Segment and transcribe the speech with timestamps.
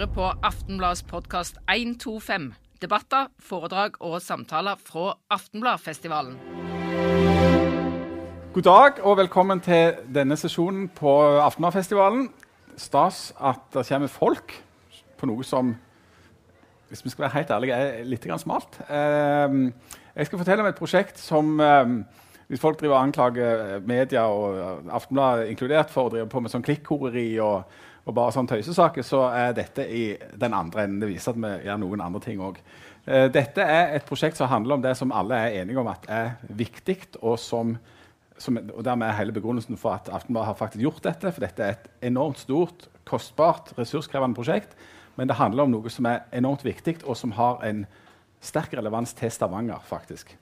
[0.00, 2.54] hører på Aftenbladets podkast 125.
[2.80, 6.38] Debatter, foredrag og samtaler fra Aftenbladfestivalen.
[8.54, 11.12] God dag og velkommen til denne sesjonen på
[11.44, 12.30] Aftenbladfestivalen.
[12.80, 14.54] Stas at det kommer folk
[15.20, 15.74] på noe som
[16.88, 18.80] hvis vi skal være helt ærlige, er litt smalt.
[18.88, 19.60] Eh,
[20.16, 22.00] jeg skal fortelle om et prosjekt som eh,
[22.48, 27.38] Hvis folk driver anklager media og Aftenbladet inkludert for å drive på med sånn klikkhoreri
[27.38, 27.62] og,
[28.10, 30.04] og, bare sånn tøysesaker, så er dette i
[30.40, 31.00] den andre enden.
[31.02, 32.60] Det viser at vi gjør noen andre ting òg.
[33.06, 36.04] Eh, dette er et prosjekt som handler om det som alle er enige om at
[36.10, 37.78] er viktig, og som
[38.40, 41.32] som, og dermed er hele begrunnelsen for at Aftenbladet har faktisk gjort dette.
[41.32, 44.76] For dette er et enormt stort, kostbart, ressurskrevende prosjekt.
[45.16, 47.84] Men det handler om noe som er enormt viktig, og som har en
[48.40, 49.82] sterk relevans til Stavanger.
[49.84, 50.36] faktisk.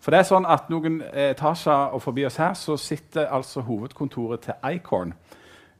[0.00, 4.40] For det er sånn at Noen etasjer og forbi oss her så sitter altså hovedkontoret
[4.40, 5.12] til Icorn.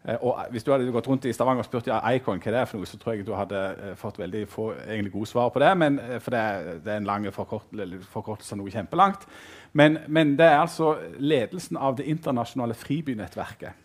[0.04, 2.60] Eh, og Hvis du hadde gått rundt i Stavanger og spurt ja, Icon hva det
[2.60, 5.52] er for noe, så tror jeg du hadde eh, fått veldig få egentlig gode svar
[5.54, 5.70] på det.
[5.78, 7.70] Men, eh, for det, det er en lang forkort,
[8.10, 9.26] forkortelse av noe kjempelangt.
[9.72, 13.78] Men, men, det er altså ledelsen av det internasjonale fribynettverket.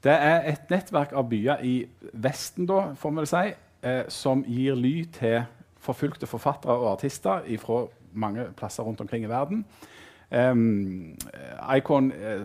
[0.00, 1.74] Det er et nettverk av byer i
[2.12, 3.46] Vesten, da, får vi si,
[3.82, 5.42] eh, som gir ly til
[5.80, 9.64] forfulgte forfattere og artister fra mange plasser rundt omkring i verden.
[10.30, 11.16] Um,
[11.76, 12.42] Icon uh,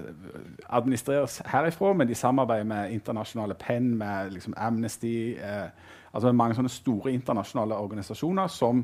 [0.69, 5.69] administreres herifra, men de samarbeider med internasjonale Penn, med liksom, Amnesty uh,
[6.15, 8.81] altså Mange sånne store internasjonale organisasjoner som,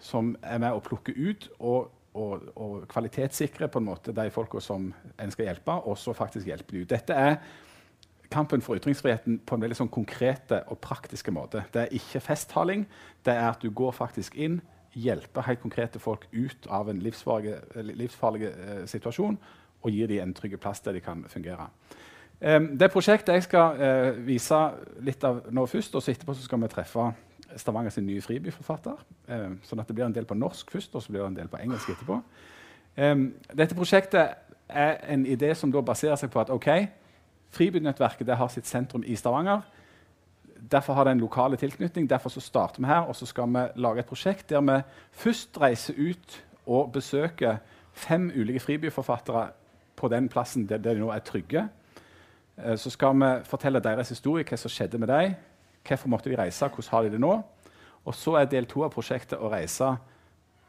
[0.00, 4.62] som er med å plukke ut og, og, og kvalitetssikre på en måte de folka
[4.64, 6.90] som en skal hjelpe, og så faktisk hjelpe de ut.
[6.90, 7.36] Dette er
[8.30, 11.64] kampen for ytringsfriheten på en veldig sånn konkrete og praktiske måte.
[11.72, 12.86] Det er ikke festtaling.
[13.26, 14.60] Det er at du går faktisk inn,
[14.94, 17.54] hjelper helt konkrete folk ut av en livsfarlig,
[17.94, 19.38] livsfarlig eh, situasjon
[19.80, 21.68] og gir dem en trygg plass der de kan fungere.
[22.40, 24.60] Eh, det prosjektet jeg skal eh, vise
[25.04, 27.10] litt av nå først, og så etterpå så skal vi treffe
[27.58, 29.00] Stavanger sin nye fribyforfatter.
[29.28, 31.40] Eh, sånn at det blir en del på norsk først, og så blir det en
[31.42, 32.20] del på engelsk etterpå.
[33.56, 36.68] Dette prosjektet er en idé som baserer seg på at ok,
[37.50, 39.62] Fribynettverket har sitt sentrum i Stavanger.
[40.70, 42.10] Derfor har det en lokale tilknytning.
[42.10, 44.82] Derfor så starter vi her, og så skal vi lage et prosjekt der vi
[45.12, 47.56] først reiser ut og besøker
[47.92, 49.48] fem ulike fribyforfattere
[49.96, 51.68] på den plassen der, der de nå er trygge.
[52.64, 55.34] Eh, så skal vi fortelle deres historie, hva som skjedde med dem,
[55.86, 57.42] hvorfor måtte de reise, hvordan har de det nå.
[58.04, 59.96] Og så er del to av prosjektet å reise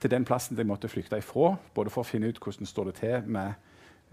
[0.01, 2.95] til den plassen de måtte flykte ifra, både for å finne ut hvordan står det
[2.99, 3.53] til med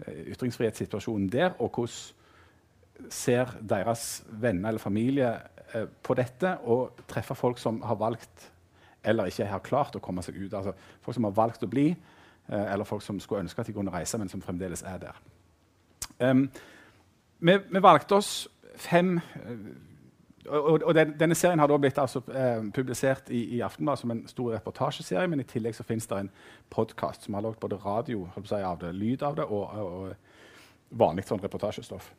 [0.05, 2.18] eh, ytringsfrihetssituasjonen der, og hvordan
[3.09, 5.33] ser deres venner eller familie
[5.73, 8.49] eh, på dette, og treffer folk som har valgt
[9.03, 10.53] eller ikke har klart å komme seg ut.
[10.53, 10.73] Altså
[11.03, 11.89] folk som har valgt å bli,
[12.49, 15.21] eh, eller folk som skulle ønske at de kunne reise, men som fremdeles er der.
[16.19, 16.49] Um,
[17.39, 19.53] vi, vi, valgte oss fem uh,
[20.49, 24.11] og, og den, Denne serien har da blitt altså, eh, publisert i, i Aftenbladet som
[24.11, 26.31] en stor reportasjeserie, men i tillegg så finnes det en
[26.73, 30.97] podkast som har lagd både radio si, av det, lyd av det og, og, og
[31.03, 32.09] vanlig sånn reportasjestoff.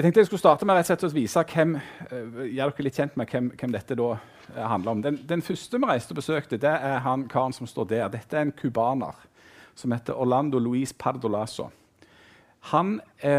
[0.00, 1.74] Jeg tenkte jeg skulle starte med å vise hvem,
[2.08, 4.22] gjør gjøre dere litt kjent med hvem, hvem dette uh,
[4.56, 5.02] handler om.
[5.04, 8.06] Den, den, første vi reiste og besøkte, det er han karen som står der.
[8.08, 9.18] Dette er en cubaner
[9.76, 11.68] som heter Orlando Luis Pardolaso.
[12.72, 12.94] Han,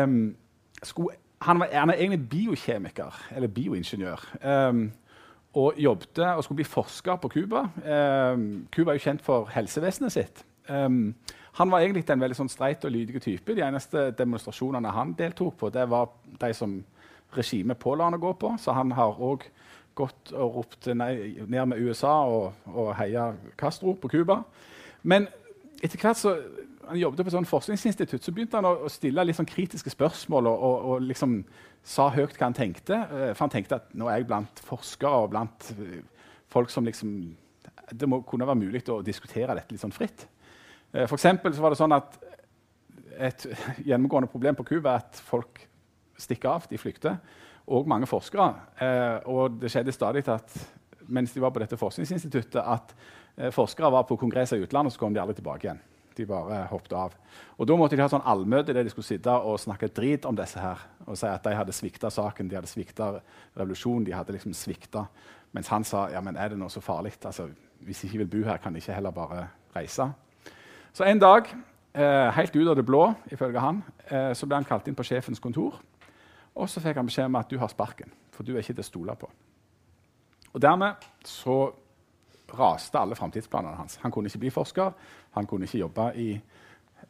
[0.06, 0.36] um,
[0.84, 4.30] skulle, han, var, han er egentlig biokjemiker, eller bioingeniør.
[4.46, 4.92] Um,
[5.58, 7.66] og jobbet og skulle bli forsker på Cuba.
[8.70, 10.46] Cuba er jo kjent for helsevesenet sitt.
[10.70, 11.16] Um,
[11.60, 13.56] han var egentlig en veldig sånn streit og lydig type.
[13.56, 16.78] De eneste demonstrasjonene han deltok på, det var de som
[17.36, 18.54] regimet påla han å gå på.
[18.60, 19.44] Så han har òg
[19.98, 24.42] gått og ropt ned med USA og, og heia Castro på Cuba.
[25.04, 25.28] Men
[25.82, 26.38] etter hvert så
[26.88, 30.50] han jobbet på et sånn forskningsinstitutt, så begynte han å, stille litt sånn kritiske spørsmål
[30.50, 31.38] og, og, og liksom
[31.88, 32.98] sa høyt hva han tenkte.
[32.98, 36.02] Eh, for han tenkte at nå er jeg blant forskere og blant eh,
[36.52, 37.14] folk som liksom
[37.92, 40.24] Det må kunne være mulig å diskutere dette litt sånn fritt.
[40.94, 42.20] Eh, for så var det sånn at
[43.22, 43.44] Et
[43.90, 45.60] gjennomgående problem på Cuba er at folk
[46.18, 47.20] stikker av, de flykter.
[47.68, 48.48] Og mange forskere.
[48.82, 50.56] Eh, og det skjedde stadig at
[51.12, 52.96] mens de var på dette forskningsinstituttet, at
[53.38, 55.84] eh, forskere var på kongresser i utlandet, og så kom de aldri tilbake igjen.
[56.18, 57.14] De bare hoppet av.
[57.60, 60.36] Og Da måtte de ha sånn allmøte der de skulle sitte og snakke drit om
[60.36, 63.14] disse her, og si at de hadde svikta saken, de hadde svikta
[63.60, 64.08] revolusjonen.
[64.08, 65.06] de hadde liksom svikta.
[65.52, 67.14] Mens han sa ja, men er det noe så farlig?
[67.24, 67.50] Altså,
[67.84, 70.12] hvis de ikke vil bo her, kan de ikke heller bare reise?
[70.94, 71.48] Så en dag,
[71.94, 75.04] eh, helt ut av det blå, ifølge han, eh, så ble han kalt inn på
[75.04, 75.80] sjefens kontor.
[76.56, 78.84] Og så fikk han beskjed om at du har sparken, for du er ikke til
[78.84, 79.30] å stole på.
[80.54, 81.72] Og Dermed så
[82.60, 83.96] raste alle framtidsplanene hans.
[83.96, 84.92] Han kunne ikke bli forsker,
[85.32, 86.42] han kunne ikke jobbe i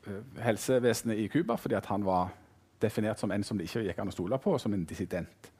[0.07, 2.29] uh, helsevesenet i Cuba fordi han var
[2.81, 5.51] definert som en som det ikke gikk an å stole på, og som en dissident.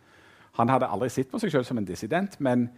[0.59, 2.69] Han hadde aldri sett på seg selv som en dissident, men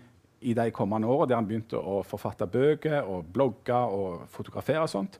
[0.43, 4.91] i de kommende årene der han begynte å forfatte bøker og blogge og fotografere, og
[4.91, 5.19] sånt,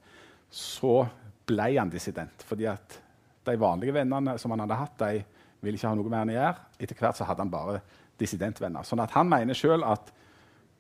[0.54, 1.02] så
[1.48, 2.44] ble han dissident.
[2.46, 3.00] Fordi at
[3.48, 5.24] de vanlige vennene som han hadde hatt, de
[5.64, 6.66] ville ikke ha noe med han å gjøre.
[6.80, 7.80] Etter hvert så hadde han bare
[8.20, 8.86] dissidentvenner.
[8.88, 10.12] Sånn at han mener sjøl at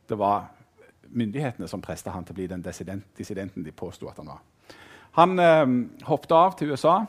[0.09, 0.49] det var
[1.13, 4.41] myndighetene som presta han til å bli den dissidenten de påsto at han var.
[5.19, 5.73] Han eh,
[6.07, 7.03] hoppet av til USA.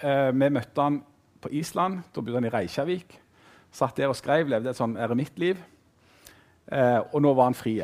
[0.00, 1.00] Eh, vi møtte han
[1.40, 2.00] på Island.
[2.12, 3.18] Da bodde han i Reykjavik.
[3.72, 5.60] Satt der og skrev, levde et sånn eremittliv.
[6.70, 7.80] Eh, og nå var han fri.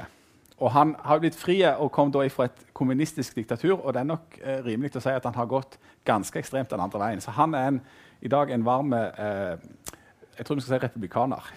[0.56, 3.81] Og han har blitt fri og kom da fra et kommunistisk diktatur.
[3.81, 6.81] Og det er nok eh, rimelig å si at han har gått ganske ekstremt den
[6.81, 7.21] andre veien.
[7.21, 7.81] Så han er en,
[8.25, 9.56] i dag en varm eh,
[10.38, 11.53] jeg tror vi skal si republikaner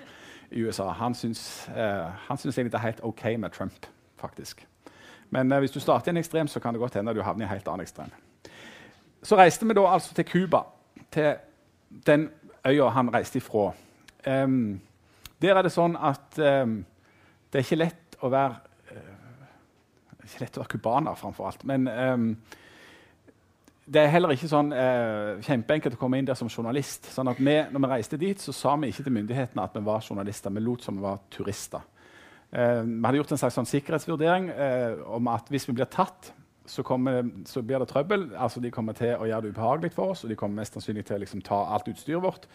[0.56, 0.90] i USA.
[0.98, 4.66] Han syns, eh, han syns egentlig det er helt OK med Trump, faktisk.
[5.30, 7.44] Men eh, hvis du starter i en ekstrem, så kan det godt hende du havner
[7.44, 8.10] i en helt annen ekstrem.
[9.22, 10.62] Så reiste vi da altså til Cuba,
[11.12, 11.34] til
[12.06, 12.28] den
[12.66, 13.72] øya han reiste ifra.
[14.26, 14.80] Um,
[15.44, 16.78] der er det sånn at um,
[17.50, 18.56] det er ikke lett å være
[18.90, 19.24] uh,
[20.24, 21.64] ikke lett å være cubaner, framfor alt.
[21.68, 22.28] Men um,
[23.84, 27.10] det er heller ikke sånn uh, kjempeenkelt å komme inn der som journalist.
[27.12, 29.84] Sånn at vi, når vi reiste dit, så sa vi ikke til myndighetene at vi
[29.84, 30.54] var journalister.
[30.54, 31.84] Vi lot som vi var turister.
[32.54, 34.48] Uh, vi hadde gjort en slags sånn sikkerhetsvurdering
[35.12, 36.32] om at hvis vi blir tatt,
[36.66, 38.30] så, kommer, så, blir det trøbbel.
[38.40, 41.04] Altså, de kommer til å gjøre det ubehagelig for oss, og de kommer mest sannsynlig
[41.04, 42.48] til å liksom, ta alt utstyret vårt.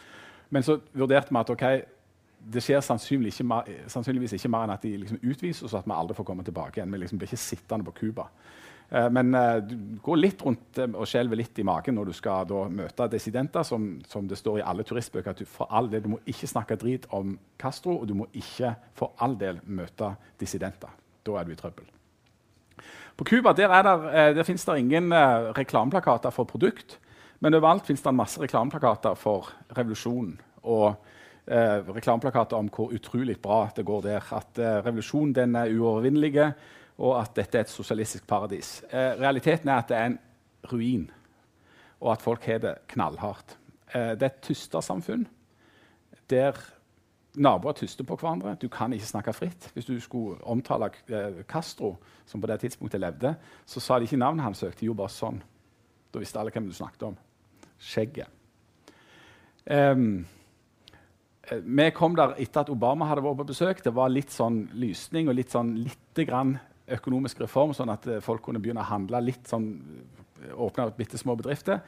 [0.50, 1.84] Men så vurderte vi at okay,
[2.40, 5.20] det skjer sannsynligvis ikke, sannsynligvis ikke mer enn at de liksom
[5.68, 6.92] oss, at vi aldri får komme tilbake igjen.
[6.92, 8.30] Vi liksom blir ikke sittende på Cuba.
[8.90, 12.16] Eh, men eh, du går litt rundt eh, og skjelver litt i magen når du
[12.18, 15.92] skal da, møte dissidenter, som, som, det står i alle turistbøker at du, for all
[15.92, 19.62] del, du må ikke snakke drit om Castro, og du må ikke for all del
[19.70, 20.96] møte dissidenter.
[21.26, 21.86] Da er du i trøbbel.
[23.20, 25.12] På Cuba der, der, der fins det ingen
[25.58, 26.96] reklameplakater for produkt,
[27.44, 30.38] men overalt fins det masse reklameplakater for revolusjonen.
[30.64, 30.96] Og
[31.50, 34.34] uh, reklameplakater om hvor utrolig bra det går der.
[34.36, 36.52] At eh, revolusjonen er uovervinnelig,
[36.98, 38.84] og at dette er et sosialistisk paradis.
[38.92, 40.20] realiteten er at det er en
[40.72, 41.10] ruin,
[42.00, 43.58] og at folk har det knallhardt.
[43.94, 45.28] det er et tystersamfunn
[46.30, 46.54] der
[47.36, 48.56] Naboer tyster på hverandre.
[48.62, 49.70] Du kan ikke snakke fritt.
[49.74, 53.36] Hvis du skulle omtale eh, Castro, som på det tidspunktet levde,
[53.66, 55.42] så sa de ikke navnet hans søkte, jo bare sånn.
[56.14, 57.18] Da visste alle hvem du snakket om.
[57.80, 58.28] Skjegget.
[59.70, 60.26] Um,
[61.50, 63.84] vi kom der etter at Obama hadde vært på besøk.
[63.86, 66.58] Det var litt sånn lysning og litt sånn lite grann
[66.90, 69.74] økonomisk reform, sånn at folk kunne begynne å handle litt sånn
[70.40, 71.82] Åpne bitte små bedrifter.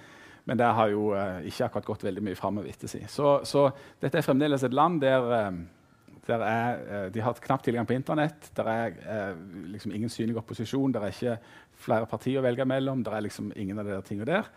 [0.44, 3.00] Men det har jo eh, ikke akkurat gått veldig mye framover etter si.
[3.08, 3.68] Så, så,
[4.02, 7.96] dette er fremdeles et land der, eh, der er, eh, de har knapt tilgang på
[7.96, 8.50] Internett.
[8.58, 10.94] Det er eh, liksom ingen synlig opposisjon.
[10.94, 11.38] Det er ikke
[11.86, 13.06] flere partier å velge mellom.
[13.06, 14.52] Det er liksom ingen av de der tingene der.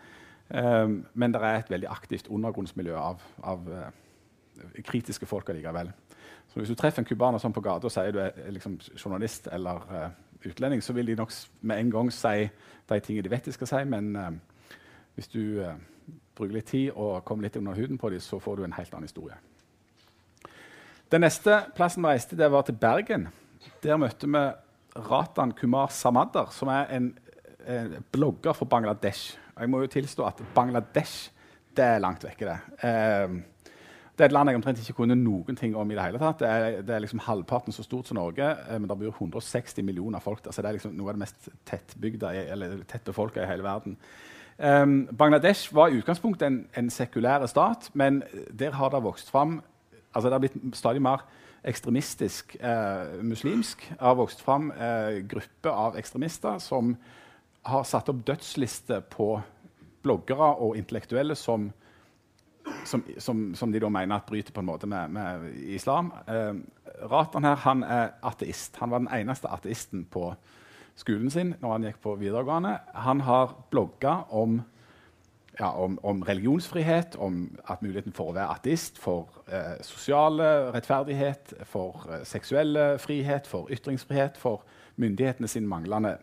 [0.45, 3.63] Um, men det er et veldig aktivt undergrunnsmiljø av, av
[4.85, 5.91] kritiske folk allikevel.
[6.47, 9.49] Så hvis du treffer en cubaner sånn på gata og sier du er liksom, journalist
[9.51, 10.09] eller uh,
[10.45, 12.49] utlending, så vil de nok med en gang si
[12.89, 13.85] de tingene de vet de skal si.
[13.89, 14.11] men...
[14.15, 14.35] Uh,
[15.15, 15.75] hvis du uh,
[16.35, 18.93] bruker litt tid og kommer litt under huden på dem, så får du en helt
[18.93, 19.37] annen historie.
[21.11, 23.29] Den neste plassen vi reiste, det var til Bergen.
[23.83, 24.43] Der møtte vi
[25.07, 27.13] Ratan Kumar Samadar, som er en,
[27.67, 29.37] en blogger for Bangladesh.
[29.55, 31.31] Jeg må jo tilstå at Bangladesh
[31.75, 32.47] det er langt vekke.
[32.51, 33.43] det.
[34.15, 35.91] Det er et land jeg omtrent ikke kunne noen ting om.
[35.91, 36.39] i Det hele tatt.
[36.39, 39.83] Det er, det er liksom halvparten så stort som Norge, eh, men det bor 160
[39.83, 40.51] millioner folk der.
[40.51, 43.97] Så det er liksom noe av det mest tettbygda, eller tettbefolka i hele verden.
[44.57, 48.23] Um, Bangladesh var i utgangspunktet en, en sekulær stat, men
[48.59, 49.61] der har det vokst fram
[50.15, 51.25] altså Det har blitt stadig mer
[51.65, 53.89] ekstremistisk eh, muslimsk.
[53.89, 56.95] Det har vokst fram eh, grupper av ekstremister som
[57.65, 59.33] har satt opp dødslister på
[60.05, 61.71] bloggere og intellektuelle som,
[62.87, 66.11] som, som, som de da mener at bryter på en måte med, med islam.
[66.27, 66.53] Eh,
[67.11, 68.77] Ratan her han er ateist.
[68.79, 70.33] Han var den eneste ateisten på
[70.95, 72.77] skolen sin når han gikk på videregående.
[73.05, 74.61] Han har blogga om,
[75.59, 81.57] ja, om, om, religionsfrihet, om at muligheten for å være ateist, for eh, sosiale rettferdighet,
[81.67, 84.63] for eh, seksuelle frihet, for ytringsfrihet, for
[84.95, 86.17] myndighetene sin manglende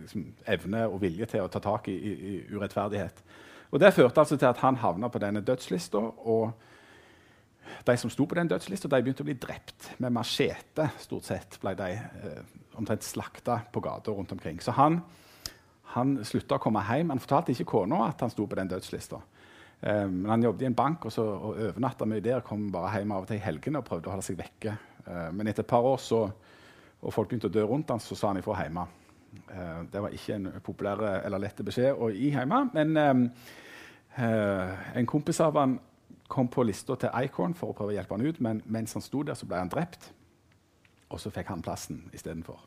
[0.00, 3.25] liksom, evne og vilje til å ta tak i, i, i urettferdighet.
[3.70, 5.98] Og Det førte altså til at han havna på denne dødslista.
[5.98, 6.52] og
[7.86, 10.88] de som sto på den dødslista, de begynte å bli drept med machete.
[10.98, 12.42] stort sett ble de eh,
[12.78, 14.60] omtrent slakta på gata rundt omkring.
[14.60, 15.00] Så han,
[15.94, 17.10] han slutta å komme hjem.
[17.14, 19.20] Han fortalte ikke kona at han sto på den dødslista.
[19.80, 22.44] Eh, men han jobbet i en bank og, så, og overnatta mye der.
[22.46, 24.76] Kom bare hjem av og til i helgene og prøvde å holde seg vekke.
[25.06, 26.22] Eh, men etter et par år så,
[27.02, 28.86] og folk begynte å dø rundt han, så sa han ifra hjemme.
[29.50, 32.62] Uh, det var ikke en populær eller lett beskjed å gi hjemme.
[32.74, 33.24] Men um,
[34.18, 35.78] uh, en kompis av han
[36.28, 39.04] kom på lista til Icorn for å prøve å hjelpe han ut, men mens han
[39.04, 40.10] sto der, så ble han drept.
[41.10, 42.64] Og så fikk han plassen istedenfor.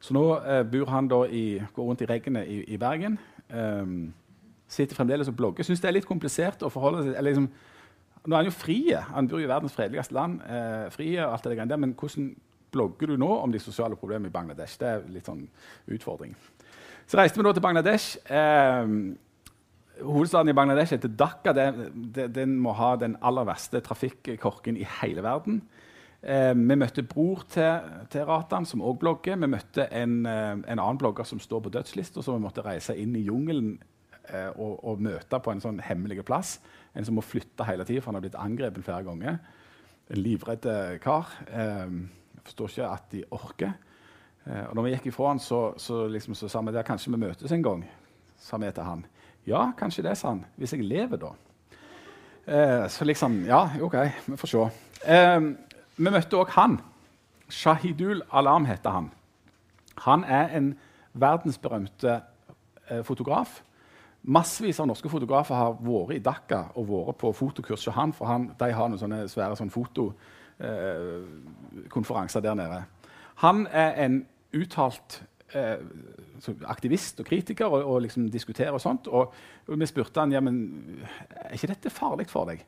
[0.00, 3.18] Så nå uh, bor han da i, går rundt i regnet i, i Bergen.
[3.50, 4.14] Um,
[4.68, 5.66] sitter fremdeles og blogger.
[5.66, 7.50] Syns det er litt komplisert å forholde seg eller liksom,
[8.26, 8.80] Nå er han jo fri.
[9.14, 10.40] Han bor i verdens fredeligste land.
[10.42, 12.32] Eh, frie og alt det der, Men hvordan
[12.76, 14.76] blogger du nå om de sosiale problemene i Bangladesh?
[14.80, 15.46] Det er litt sånn
[15.96, 16.36] utfordring.
[17.06, 18.18] Så reiste vi da til Bangladesh.
[18.26, 18.92] Eh,
[20.02, 21.54] hovedstaden i Bangladesh heter Dhaka.
[21.56, 25.60] Det, den må ha den aller verste trafikkorken i hele verden.
[26.26, 29.38] Eh, vi møtte bror til, til Ratan, som òg blogger.
[29.38, 32.96] Vi møtte en, eh, en, annen blogger som står på dødslista, så vi måtte reise
[32.98, 33.76] inn i jungelen
[34.32, 36.56] eh, og, og, møte på en sånn hemmelig plass.
[36.96, 39.38] En som må flytte hele tida, for han har blitt angrepet flere ganger.
[40.10, 40.66] En livredd
[41.04, 41.30] kar.
[41.46, 42.00] Eh,
[42.46, 43.74] forstår ikke at de orker.
[44.46, 47.12] Eh, og når vi gikk ifra han, så, så, liksom, så sa vi der, kanskje
[47.14, 47.84] vi møtes en gang.
[48.38, 49.04] sa vi til han.
[49.46, 50.44] Ja, kanskje det, sa han.
[50.56, 51.32] Hvis jeg lever, da.
[52.46, 53.94] Eh, så liksom Ja, OK,
[54.26, 54.66] vi får se.
[55.06, 55.40] Eh,
[55.96, 56.80] vi møtte òg han.
[57.48, 59.10] Shahidul Alam heter han.
[60.04, 60.74] Han er en
[61.14, 62.20] verdensberømte
[62.90, 63.62] eh, fotograf.
[64.22, 68.26] Massevis av norske fotografer har vært i Dhaka og vært på fotokurs hos han, for
[68.26, 72.84] han, de har noen sånne svære sånne fotokonferanser eh, der nede.
[73.42, 75.22] Han er en uttalt
[75.54, 75.82] eh,
[76.64, 79.06] aktivist og kritiker og, og liksom diskuterer og sånt.
[79.06, 79.32] Og,
[79.66, 82.64] vi spurte han ja, er ikke dette farlig for deg.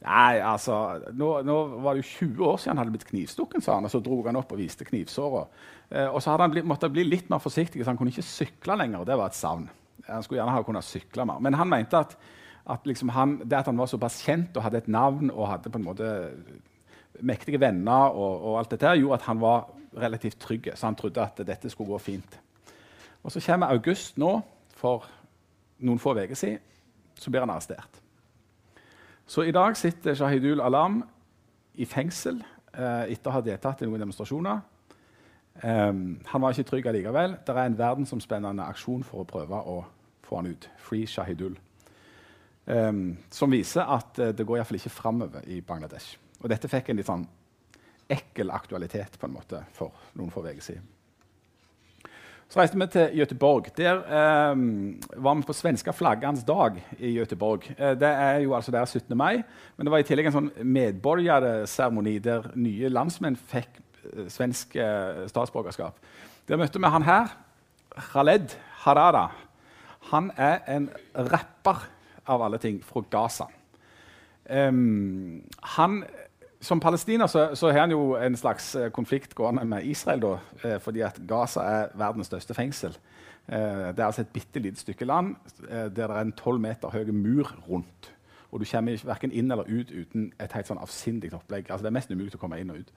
[0.00, 0.74] Nei, altså,
[1.12, 3.84] nå, nå, var det jo 20 år siden han hadde blitt knivstukken, sa han.
[3.84, 5.44] Og så dro han opp og viste knivsåra.
[5.90, 8.24] Eh, og så hadde han blitt, måtte bli litt mer forsiktig, så han kunne ikke
[8.24, 9.02] sykle lenger.
[9.02, 9.68] og Det var et savn.
[10.08, 11.42] Han skulle gjerne ha kunnet sykle mer.
[11.44, 12.16] Men han mente at,
[12.72, 15.72] at liksom han, det at han var såpass kjent og hadde et navn og hadde
[15.72, 16.08] på en måte
[17.20, 20.70] mektige venner, og, og alt dette, gjorde at han var relativt trygg.
[20.74, 22.40] Så han trodde at dette skulle gå fint.
[23.22, 24.40] Og Så kommer august nå,
[24.76, 25.04] for
[25.78, 26.60] noen få uker siden.
[27.20, 28.00] Så blir han arrestert.
[29.26, 31.02] Så i dag sitter Shahidul Alam
[31.74, 32.40] i fengsel
[32.74, 34.62] eh, etter å ha deltatt i noen demonstrasjoner.
[35.60, 37.36] Um, han var ikke trygg allikevel.
[37.46, 39.82] Det er en verdensomspennende aksjon for å prøve å
[40.24, 40.68] få han ut.
[40.80, 41.58] Free Shahidul.
[42.66, 46.16] Um, som viser at uh, det går iallfall ikke framover i Bangladesh.
[46.40, 47.26] Og dette fikk en litt sånn
[48.10, 50.88] ekkel aktualitet på en måte for noen få uker siden.
[52.50, 53.68] Så reiste vi til Göteborg.
[53.76, 54.62] Der eh,
[55.22, 57.68] var vi på svenska flaggans dag i Göteborg.
[57.76, 59.16] Eh, det er jo altså der 17.
[59.16, 59.44] mai,
[59.76, 65.28] men det var i tillegg en sånn medborgerseremoni der nye landsmenn fikk eh, svensk eh,
[65.30, 66.02] statsborgerskap.
[66.50, 67.30] Der møtte vi han her,
[68.10, 69.28] Khaled Harada.
[70.10, 71.86] Han er en rapper
[72.26, 73.46] av alle ting fra Gaza.
[74.50, 75.44] Um,
[75.76, 76.00] han
[76.60, 80.20] som palestiner så, så, har han jo en slags eh, konflikt gående med Israel.
[80.20, 80.32] Da,
[80.64, 82.96] eh, fordi at Gaza er verdens største fengsel.
[83.48, 85.36] Eh, det er altså et bitte lite stykke land
[85.68, 88.12] der det er en tolv meter høy mur rundt.
[88.50, 91.70] Og du kommer verken inn eller ut uten et helt sånn avsindig opplegg.
[91.70, 92.92] Altså, det er mest umulig å komme inn og ut.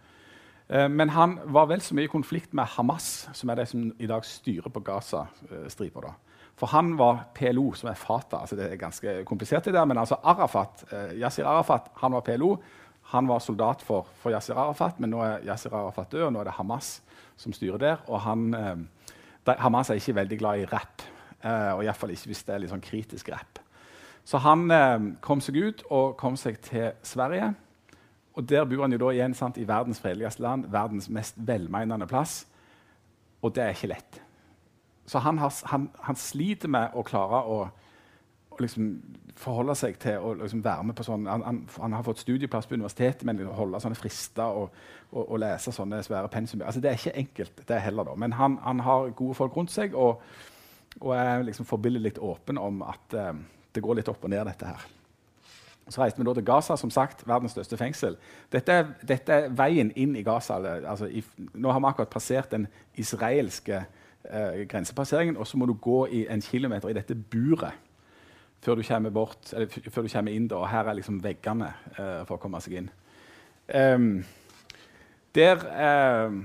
[0.89, 4.07] Men han var vel så mye i konflikt med Hamas, som er de som i
[4.09, 6.15] dag styrer på Gaza-stripa.
[6.57, 8.41] For han var PLO, som er Fatah.
[8.41, 10.85] Altså, det er ganske komplisert, det der, men altså Arafat,
[11.19, 12.55] Yasir Arafat han var PLO.
[13.13, 16.41] Han var soldat for, for Yasir Arafat, men nå er Yasir Arafat død, og nå
[16.41, 16.95] er det Hamas
[17.37, 17.99] som styrer der.
[18.09, 19.11] Og han, eh,
[19.45, 21.03] de, Hamas er ikke veldig glad i rapp,
[21.43, 23.61] eh, og iallfall ikke hvis det er litt sånn kritisk rapp.
[24.25, 27.53] Så han eh, kom seg ut og kom seg til Sverige.
[28.33, 32.09] Og Der bor han jo da igjen sant, i verdens fredeligste land, verdens mest velmenende
[32.09, 32.47] plass.
[33.45, 34.21] Og det er ikke lett.
[35.05, 37.59] Så han, har, han, han sliter med å klare å
[38.61, 38.89] liksom
[39.39, 42.67] forholde seg til å liksom være med på sånn han, han, han, har fått studieplass
[42.69, 44.73] på universitetet, men holde sånne frister og,
[45.11, 48.09] og, og lese sånne svære pensum altså, Det er ikke enkelt, det heller.
[48.09, 48.15] da.
[48.19, 50.21] Men han, han har gode folk rundt seg og,
[51.01, 53.31] og er liksom forbilledlig åpen om at eh,
[53.73, 54.85] det går litt opp og ned, dette her.
[55.89, 58.15] Så reiste vi da til Gaza, som sagt, verdens største fengsel.
[58.53, 60.61] Dette dette er veien inn i Gaza.
[60.79, 65.73] Altså, i, nå har vi akkurat passert den israelske eh, grensepasseringen, og så må du
[65.73, 67.73] gå i en kilometer i dette buret
[68.63, 69.53] før du kommer, bort,
[69.91, 70.47] før du kommer inn.
[70.51, 72.89] Da, her er liksom veggene uh, for å komme seg inn.
[73.67, 74.23] Um,
[75.35, 76.37] der, uh,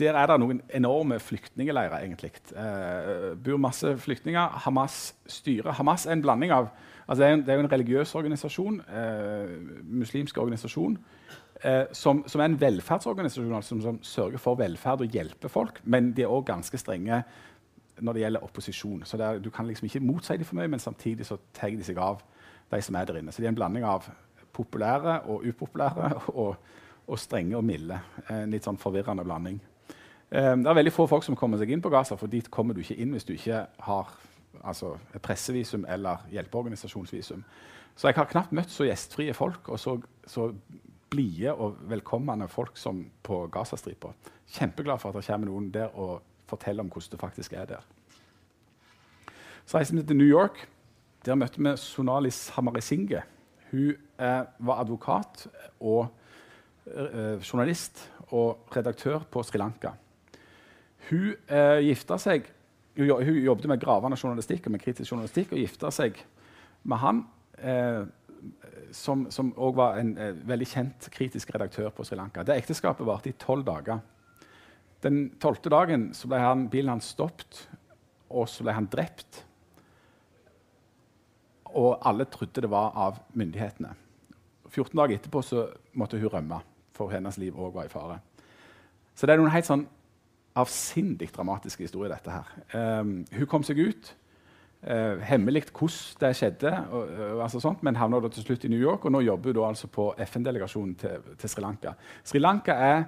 [0.00, 2.32] der, er det noen enorme flyktningleirer, egentlig.
[2.54, 4.60] Uh, bor masse flyktninger.
[4.64, 5.74] Hamas styrer.
[5.76, 6.72] Hamas er en blanding av
[7.04, 8.78] altså det, er en, det er en religiøs organisasjon,
[9.92, 10.94] muslimsk organisasjon,
[11.92, 15.82] som, som, er en velferdsorganisasjon altså, som, som, sørger for velferd og hjelper folk.
[15.84, 17.18] Men de er òg ganske strenge
[18.00, 19.02] når det gjelder opposisjon.
[19.04, 21.84] Så er, Du kan liksom ikke motsi dem for mye, men samtidig så tar de
[21.84, 22.22] seg av
[22.70, 23.32] de som er der inne.
[23.32, 24.08] Så de er en blanding av
[24.52, 26.10] populære og upopulære
[26.42, 26.56] og,
[27.06, 28.00] og strenge og milde.
[28.30, 29.60] En litt sånn forvirrende blanding.
[30.30, 32.74] Um, det er veldig få folk som kommer seg inn på Gaza, for dit kommer
[32.74, 34.14] du ikke inn hvis du ikke har
[34.62, 37.44] altså, pressevisum eller hjelpeorganisasjonsvisum.
[37.94, 40.48] Så jeg har knapt møtt så gjestfrie folk og så, så
[41.14, 44.10] blide og velkommende folk som på Gazastripa.
[44.56, 47.84] Kjempeglad for at det kommer noen der og forteller om hvordan det faktisk er der.
[49.64, 50.68] Så reiste vi til New York.
[51.24, 53.22] Der møtte vi Sonali Samarisinge.
[53.70, 55.46] Hun eh, var advokat
[55.80, 56.08] og
[56.86, 59.94] eh, journalist og redaktør på Sri Lanka.
[61.10, 62.50] Hun eh, gifta seg
[62.96, 66.20] hun, hun, jobbet med gravende journalistikk og med kritisk journalistikk og gifta seg
[66.84, 67.24] med han,
[67.58, 68.04] eh,
[68.92, 72.44] som òg var en eh, veldig kjent kritisk redaktør på Sri Lanka.
[72.44, 74.02] Det ekteskapet varte i tolv dager.
[75.04, 77.66] Den tolvte dagen ble han, bilen hans stoppet,
[78.32, 79.42] og så ble han drept.
[81.74, 83.92] Og alle trodde det var av myndighetene.
[84.70, 85.42] 14 dager etterpå
[86.00, 86.62] måtte hun rømme,
[86.96, 88.18] for hennes liv òg var i fare.
[89.14, 89.84] Så det er noen helt sånn
[90.58, 92.52] avsindig dramatiske historier, dette her.
[92.74, 94.12] Um, hun kom seg ut.
[94.84, 98.80] Uh, hemmelig hvordan det skjedde, og, og, altså sånt, men havna til slutt i New
[98.80, 99.04] York.
[99.04, 101.94] Og nå jobber hun altså på FN-delegasjonen til, til, Sri Lanka.
[102.24, 103.04] Sri Lanka er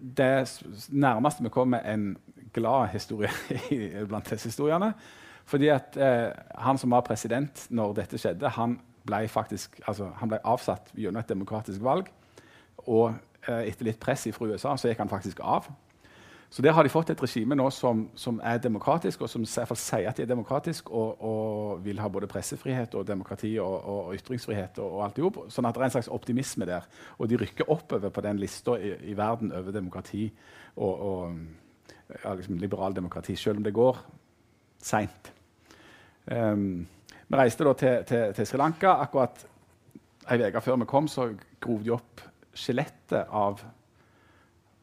[0.00, 2.16] det nærmeste vi kommer en
[2.52, 3.30] glad historie
[4.08, 4.92] blant disse historiene.
[5.50, 10.28] Fordi at eh, Han som var president når dette skjedde, han ble, faktisk, altså, han
[10.30, 12.10] ble avsatt gjennom et demokratisk valg.
[12.86, 13.12] Og
[13.48, 15.68] eh, etter litt press fra USA så gikk han faktisk av.
[16.50, 19.48] Så der har de fått et regime nå som, som er demokratisk, og som i
[19.48, 23.52] hvert fall sier at de er demokratisk, og, og, vil ha både pressefrihet og demokrati
[23.62, 24.80] og, og, og ytringsfrihet.
[24.82, 25.38] og alt i jobb.
[25.54, 26.88] Sånn at det er en slags optimisme der.
[27.18, 30.26] Og de rykker oppover på den lista i, i, verden over demokrati
[30.82, 31.38] og,
[32.24, 34.02] ja, liksom liberal demokrati, selv om det går
[34.82, 35.32] seint.
[36.26, 36.86] Um,
[37.30, 38.96] vi reiste da til, til, til Sri Lanka.
[39.04, 39.46] Akkurat
[40.30, 41.30] ei uke før vi kom, så
[41.62, 42.24] grov de opp
[42.58, 43.62] skjelettet av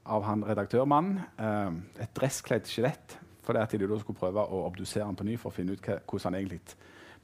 [0.08, 1.20] av han redaktørmannen.
[1.38, 3.18] Eh, et dresskledd skjelett.
[3.48, 5.86] Fordi at de da skulle prøve å obdusere han på ny for å finne ut
[5.88, 6.60] hvordan han egentlig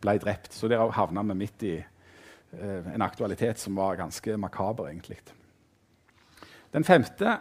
[0.04, 0.54] ble drept.
[0.56, 4.88] Så der havna vi midt i eh, en aktualitet som var ganske makaber.
[4.88, 5.20] egentlig.
[6.74, 7.38] Den femte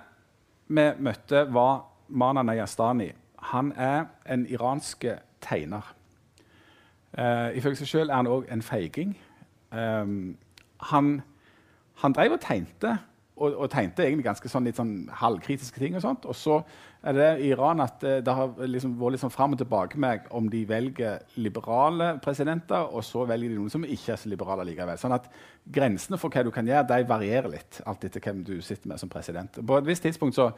[0.66, 3.12] vi møtte, var Mana Nayastani.
[3.52, 5.04] Han er en iransk
[5.40, 5.94] tegner.
[7.18, 9.16] Uh, ifølge seg sjøl er han òg en feiging.
[9.72, 10.38] Um,
[10.80, 11.22] han,
[12.00, 12.94] han drev og tegnte
[13.36, 15.96] og, og, tegnte egentlig ganske sånn, litt sånn halvkritiske ting.
[15.96, 16.26] Og sånt.
[16.28, 16.58] Og så
[17.02, 20.00] er det i Iran at uh, det har liksom vært litt sånn fram og tilbake
[20.00, 24.30] med om de velger liberale presidenter, og så velger de noen som ikke er så
[24.30, 25.00] liberale likevel.
[25.00, 25.30] Sånn at
[25.64, 29.00] grensene for hva du kan gjøre, de varierer litt, alt etter hvem du sitter med
[29.00, 29.62] som president.
[29.64, 30.50] På et visst tidspunkt så,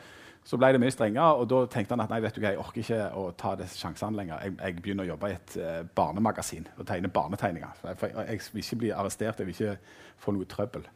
[0.45, 2.63] så ble det mye strengere, og da tenkte han at nei, vet du hva, jeg
[2.65, 4.43] orker ikke å ta disse sjansene lenger.
[4.43, 7.87] Jeg, jeg, begynner å jobbe i et uh, barnemagasin og tegne barnetegninger.
[7.87, 10.91] Jeg, jeg vil ikke bli arrestert, jeg vil ikke få noe trøbbel.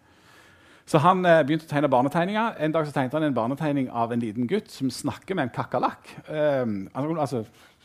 [0.88, 2.54] Så han eh, begynte å tegne barnetegninger.
[2.64, 5.52] En dag så tegnet han en barnetegning av en liten gutt som snakker med en
[5.52, 6.14] kakerlakk.
[6.32, 6.64] Eh,
[6.96, 7.42] altså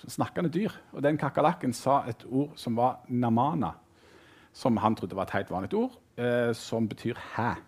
[0.08, 0.72] snakkende dyr.
[0.94, 3.74] Og den kakerlakken sa et ord som var 'namana',
[4.54, 7.60] som han trodde var et helt vanlig ord, eh, som betyr 'hæ'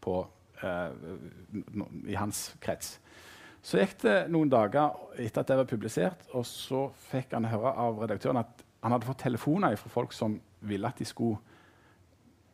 [0.00, 0.26] på,
[0.62, 0.90] eh,
[2.06, 2.98] i hans krets.
[3.62, 7.76] Så gikk det noen dager etter at det var publisert, og så fikk han høre
[7.76, 11.38] av redaktøren at han hadde fått telefoner fra folk som ville at de skulle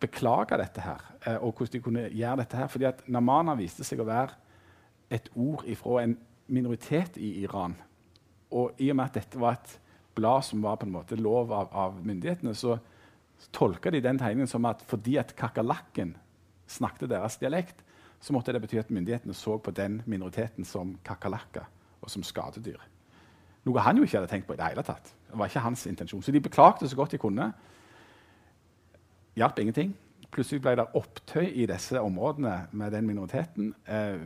[0.01, 2.69] beklage dette her, eh, og hvordan de kunne gjøre dette her.
[2.73, 4.35] Fordi at Namana viste seg å være
[5.11, 6.17] et ord fra en
[6.49, 7.77] minoritet i Iran.
[8.51, 9.79] Og i og med at dette var et
[10.17, 12.79] blad som var på en måte lov av, av myndighetene, så
[13.53, 16.15] tolka de den tegningen som at fordi at kakerlakken
[16.67, 17.83] snakket deres dialekt,
[18.21, 21.67] så måtte det bety at myndighetene så på den minoriteten som kakerlakker
[22.01, 22.81] og som skadedyr.
[23.67, 25.11] Noe han jo ikke hadde tenkt på i det hele tatt.
[25.27, 26.23] Det var ikke hans intensjon.
[26.23, 27.51] Så de beklagte så godt de kunne
[29.37, 29.95] hjalp ingenting.
[30.35, 33.73] Plutselig ble det opptøy i disse områdene med den minoriteten.
[33.89, 34.21] Eh,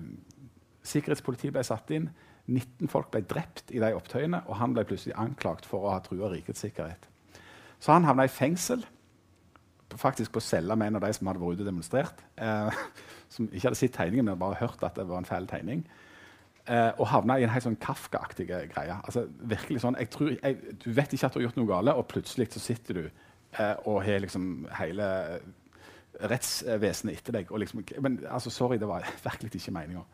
[0.87, 2.09] sikkerhetspolitiet ble satt inn.
[2.51, 6.01] 19 folk ble drept i de opptøyene, og han ble plutselig anklagt for å ha
[6.03, 7.07] trua rikets sikkerhet.
[7.81, 8.83] Så han havna i fengsel,
[9.99, 12.23] faktisk på cella med en av de som hadde vært ute og demonstrert.
[12.38, 12.83] Eh,
[13.35, 15.85] som ikke hadde sett tegningen, men bare hørt at det var en feil tegning.
[16.70, 18.99] Eh, og havna i en helt sånn Kafka-aktig greie.
[18.99, 21.94] Altså, virkelig sånn, jeg tror, jeg, Du vet ikke at du har gjort noe galt,
[21.96, 23.05] og plutselig så sitter du
[23.58, 25.06] og har liksom hele
[26.20, 27.50] rettsvesenet etter deg.
[27.50, 30.04] Liksom, men altså, sorry, det var virkelig ikke meninga.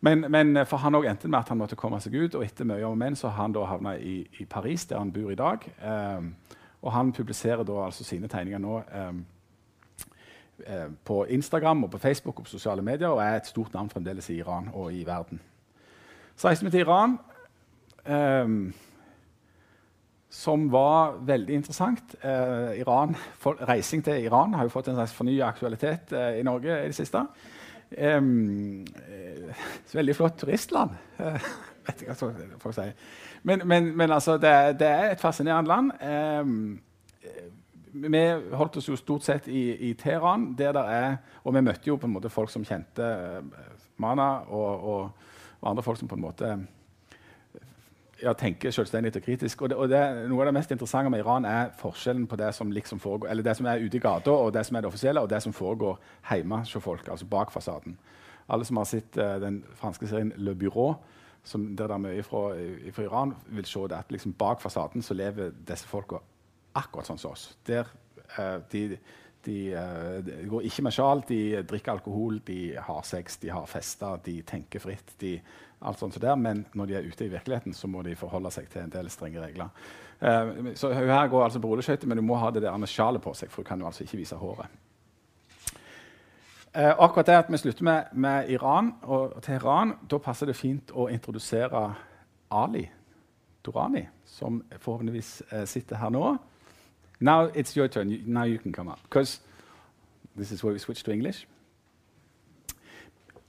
[0.00, 2.86] Men, men, for han endte med at han måtte komme seg ut, og etter mye
[2.88, 5.66] om menn så har han da havna i, i, Paris, der han bor i dag.
[5.84, 6.34] Um,
[6.80, 9.24] og han publiserer da altså sine tegninger nå um,
[11.04, 14.30] på Instagram og på Facebook og på sosiale medier, og er et stort navn fremdeles
[14.30, 15.40] i Iran og i verden.
[16.36, 17.18] Så reiste vi til Iran.
[18.08, 18.72] Um,
[20.30, 22.14] som var veldig interessant.
[22.22, 26.44] Eh, Iran, for, reising til Iran har jo fått en slags fornya aktualitet eh, i
[26.46, 27.24] Norge i det siste.
[27.90, 28.20] Eh,
[29.92, 30.94] veldig flott turistland.
[31.18, 31.50] Eh,
[31.88, 32.30] vet ikke hva
[32.62, 32.94] folk sier.
[33.42, 36.78] Men, men, men altså, det, det, er et fascinerende land.
[37.90, 42.06] vi holdt oss jo stort sett i, i Teheran, er Og vi møtte jo på
[42.06, 43.42] en måte folk som kjente uh,
[43.96, 45.10] Mana, og, og,
[45.62, 46.58] andre folk som på en måte
[48.22, 49.62] ja, tenker selvstendig og kritisk.
[49.62, 52.52] Og, det, og det, Noe av det mest interessante med Iran er forskjellen på det
[52.54, 54.90] som, liksom foregår, eller det som er ute i gata, og det som er det
[54.90, 55.98] offisielle, og det som foregår
[56.30, 57.96] hjemme hos folk, altså bak fasaden.
[58.50, 60.94] Alle som har sett uh, den franske serien Le Bureau,
[61.44, 62.42] som der det er mye fra,
[62.92, 66.20] fra Iran, vil se det at liksom bak fasaden så lever disse folka
[66.74, 67.50] akkurat sånn som oss.
[67.66, 67.88] Der,
[68.36, 68.98] uh, de,
[69.46, 73.66] de, uh, de, går ikke med sjal, de drikker alkohol, de har sex, de har
[73.70, 75.14] fester, de tenker fritt.
[75.20, 75.36] De,
[75.80, 78.68] alt sånt der, Men når de er ute i virkeligheten, så må de forholde seg
[78.68, 79.72] til en del strenge regler.
[80.20, 83.34] Uh, så Her går altså på rulleskøyter, men hun må ha det der sjalet på
[83.34, 84.66] seg, for hun kan jo altså ikke vise håret.
[86.76, 90.92] Uh, akkurat det at vi slutter med, med Iran og Teheran, da passer det fint
[90.94, 91.94] å introdusere
[92.50, 92.84] Ali
[93.64, 96.36] Dorani, som forhåpentligvis uh, sitter her nå.
[97.20, 98.10] Now it's your turn.
[98.10, 99.00] You, now you can come up.
[99.02, 99.40] Because
[100.36, 101.46] this is where we switch to English.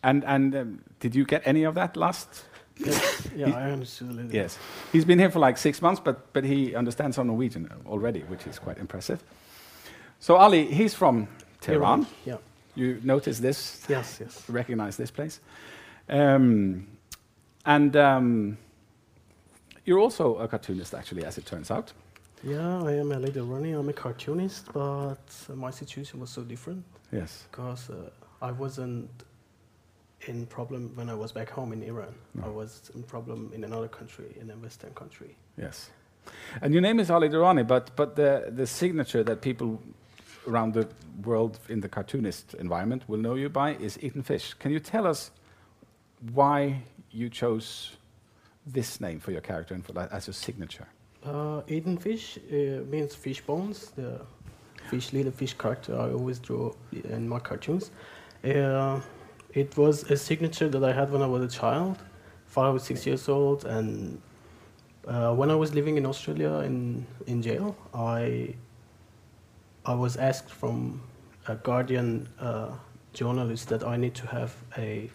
[0.04, 2.46] And, and um, did you get any of that last?
[2.78, 4.34] Yes, yeah, he, I understood a little.
[4.34, 4.58] Yes.
[4.92, 8.48] He's been here for like six months, but, but he understands some Norwegian already, which
[8.48, 9.24] is quite impressive.
[10.20, 11.28] So Ali, he's from
[11.62, 11.82] Tehran.
[11.82, 12.38] Iran, yeah.
[12.76, 13.86] You notice this?
[13.90, 14.50] Yes, yes.
[14.50, 15.40] Recognize this place.
[16.10, 16.88] Um,
[17.66, 18.58] and um,
[19.86, 21.94] you're also a cartoonist, actually, as it turns out.
[22.44, 23.76] Yeah, I am a running.
[23.76, 25.20] I'm a cartoonist, but
[25.54, 26.84] my situation was so different.
[27.12, 27.44] Yes.
[27.52, 28.10] Because uh,
[28.42, 29.10] I wasn't
[30.28, 32.14] in problem when I was back home in Iran.
[32.34, 32.46] No.
[32.46, 35.36] I was in problem in another country, in a Western country.
[35.58, 35.90] Yes.
[36.62, 39.82] And your name is Ali Dorani, but, but the, the signature that people
[40.48, 40.88] around the
[41.24, 44.54] world in the cartoonist environment will know you by is Eaten Fish.
[44.56, 45.32] Can you tell us
[46.34, 47.92] why you chose
[48.66, 50.88] this name for your character and for that as your signature?
[51.24, 51.62] Uh,
[52.00, 53.92] Fish uh, means fish bones.
[53.96, 54.22] The
[54.90, 57.92] fish, little fish character I always draw in my cartoons.
[58.44, 59.00] Uh,
[59.54, 61.98] it was a signature that I had when I was a child,
[62.48, 64.20] five or six years old, and
[65.08, 68.56] uh, when I was living in Australia in in jail, I
[69.86, 71.02] I was asked from
[71.48, 72.72] a Guardian uh,
[73.14, 75.10] journalist that I need to have a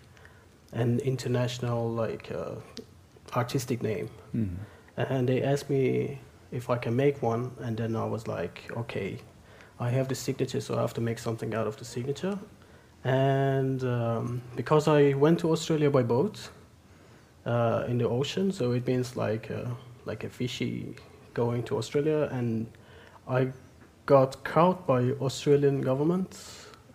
[0.72, 2.54] an international like uh,
[3.34, 4.54] artistic name, mm-hmm.
[4.96, 6.18] And they asked me
[6.52, 9.18] if I can make one, and then I was like, okay,
[9.78, 12.38] I have the signature, so I have to make something out of the signature,
[13.04, 16.48] and um, because I went to Australia by boat
[17.44, 19.68] uh, in the ocean, so it means like uh,
[20.04, 20.94] like a fishy
[21.34, 22.66] going to Australia, and
[23.28, 23.48] I
[24.06, 26.38] got caught by Australian government,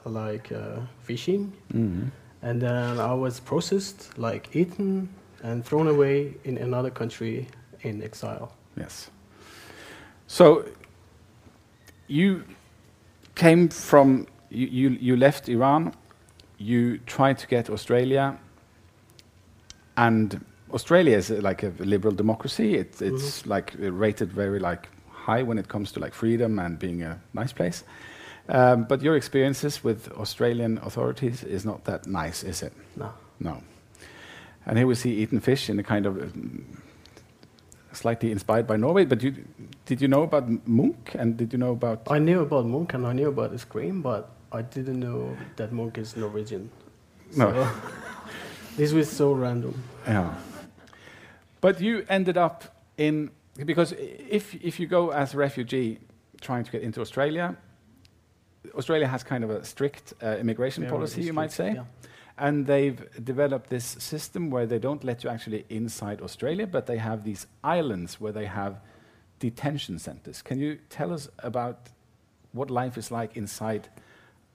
[0.05, 2.07] like uh, fishing, mm-hmm.
[2.41, 5.09] and then I was processed, like eaten
[5.43, 7.47] and thrown away in another country
[7.83, 8.53] in exile.
[8.77, 9.09] Yes.
[10.27, 10.65] So
[12.07, 12.43] you
[13.35, 15.93] came from you, you, you left Iran,
[16.57, 18.37] you tried to get Australia,
[19.97, 22.75] and Australia is like a liberal democracy.
[22.75, 23.49] It, it's mm-hmm.
[23.49, 27.53] like rated very like high when it comes to like freedom and being a nice
[27.53, 27.83] place.
[28.49, 32.73] Um, but your experiences with Australian authorities is not that nice, is it?
[32.95, 33.13] No.
[33.39, 33.61] No.
[34.65, 36.81] And here we see eaten fish in a kind of um,
[37.93, 39.05] slightly inspired by Norway.
[39.05, 39.35] But you,
[39.85, 42.07] did you know about Munch and did you know about?
[42.09, 45.71] I knew about Munch and I knew about The Scream, but I didn't know that
[45.71, 46.69] Munch is Norwegian.
[47.35, 47.51] No.
[47.51, 47.69] So
[48.77, 49.81] this was so random.
[50.05, 50.33] Yeah.
[51.61, 53.31] But you ended up in
[53.65, 55.99] because if, if you go as a refugee
[56.39, 57.55] trying to get into Australia,
[58.75, 61.73] Australia has kind of a strict uh, immigration Very policy, strict, you might say.
[61.73, 61.83] Yeah.
[62.41, 66.97] And they've developed this system where they don't let you actually inside Australia, but they
[66.97, 68.81] have these islands where they have
[69.39, 70.41] detention centers.
[70.41, 71.77] Can you tell us about
[72.51, 73.89] what life is like inside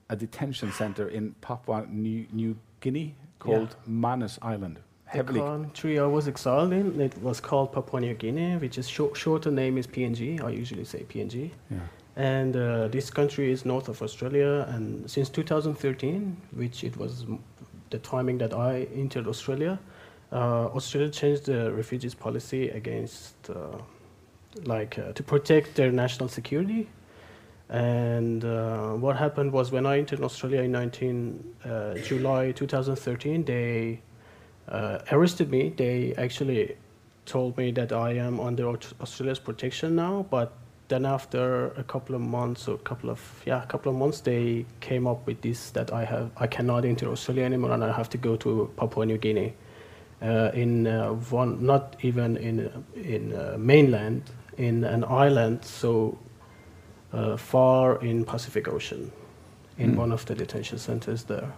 [0.09, 3.91] a detention center in Papua New, New Guinea called yeah.
[4.03, 4.79] Manus Island?
[5.07, 5.39] heavily.
[5.39, 9.15] The country I was exiled in, it was called Papua New Guinea, which is short,
[9.17, 10.43] shorter name is PNG.
[10.43, 11.51] I usually say PNG.
[11.71, 11.77] Yeah.
[12.15, 17.25] And uh, this country is north of Australia, and since 2013, which it was
[17.89, 19.79] the timing that I entered Australia,
[20.31, 23.77] uh, Australia changed the refugees policy against, uh,
[24.63, 26.89] like, uh, to protect their national security.
[27.69, 34.01] And uh, what happened was when I entered Australia in 19 uh, July 2013, they
[34.69, 35.73] uh, arrested me.
[35.75, 36.77] They actually
[37.25, 38.67] told me that I am under
[39.01, 40.53] Australia's protection now, but
[40.87, 44.21] then after a couple of months or a couple of yeah, a couple of months,
[44.21, 47.91] they came up with this that I have I cannot enter Australia anymore and I
[47.91, 49.53] have to go to Papua New Guinea.
[50.21, 54.23] Uh, in uh, one, not even in in uh, mainland,
[54.57, 55.63] in an island.
[55.63, 56.17] So
[57.13, 59.11] uh, far in Pacific Ocean,
[59.77, 59.97] in Mm.
[59.99, 61.53] one of the detention centers there.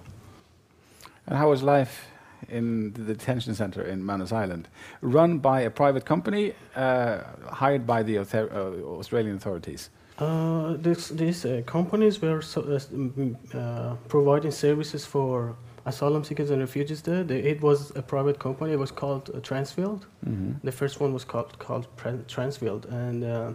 [1.27, 2.07] And how was life
[2.47, 4.67] in the detention center in Manus Island,
[5.01, 7.21] run by a private company uh,
[7.51, 9.89] hired by the author- uh, Australian authorities?
[10.17, 16.49] Uh, this, these uh, companies were so, uh, mm, uh, providing services for asylum seekers
[16.49, 17.23] and refugees there.
[17.23, 18.73] They, it was a private company.
[18.73, 20.01] It was called uh, Transfield.
[20.25, 20.51] Mm-hmm.
[20.63, 21.87] The first one was called called
[22.27, 23.53] Transfield, and uh,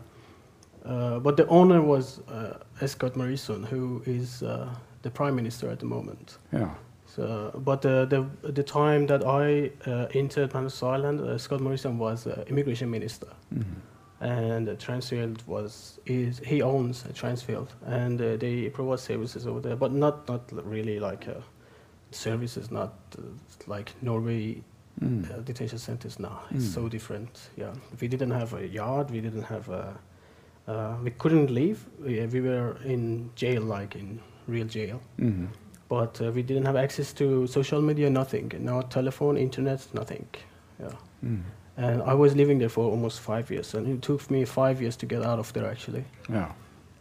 [0.84, 5.78] uh, but the owner was uh, Scott Morrison, who is uh, the prime minister at
[5.78, 6.38] the moment.
[6.52, 6.74] Yeah.
[7.16, 11.98] So, but the, the the time that I uh, entered Manus Island, uh, Scott Morrison
[11.98, 14.24] was uh, immigration minister, Mm-hmm.
[14.24, 19.60] and uh, Transfield was is he owns uh, Transfield, and uh, they provide services over
[19.60, 20.42] there, but not not
[20.74, 21.40] really like uh,
[22.10, 23.22] services, not uh,
[23.66, 24.62] like Norway
[25.02, 25.24] Mm.
[25.28, 26.38] uh, detention centers now.
[26.50, 26.74] It's Mm.
[26.74, 27.50] so different.
[27.56, 29.10] Yeah, we didn't have a yard.
[29.10, 29.82] We didn't have a.
[30.68, 31.78] Uh, we couldn't leave.
[31.98, 35.00] We, we were in jail, like in real jail.
[35.18, 35.46] Mm-hmm.
[35.94, 38.08] But uh, we didn't have access to social media.
[38.10, 38.46] Nothing.
[38.58, 40.26] No telephone, internet, nothing.
[40.80, 40.96] Yeah.
[41.24, 41.42] Mm.
[41.76, 44.96] And I was living there for almost five years, and it took me five years
[44.96, 46.04] to get out of there actually.
[46.28, 46.50] Yeah.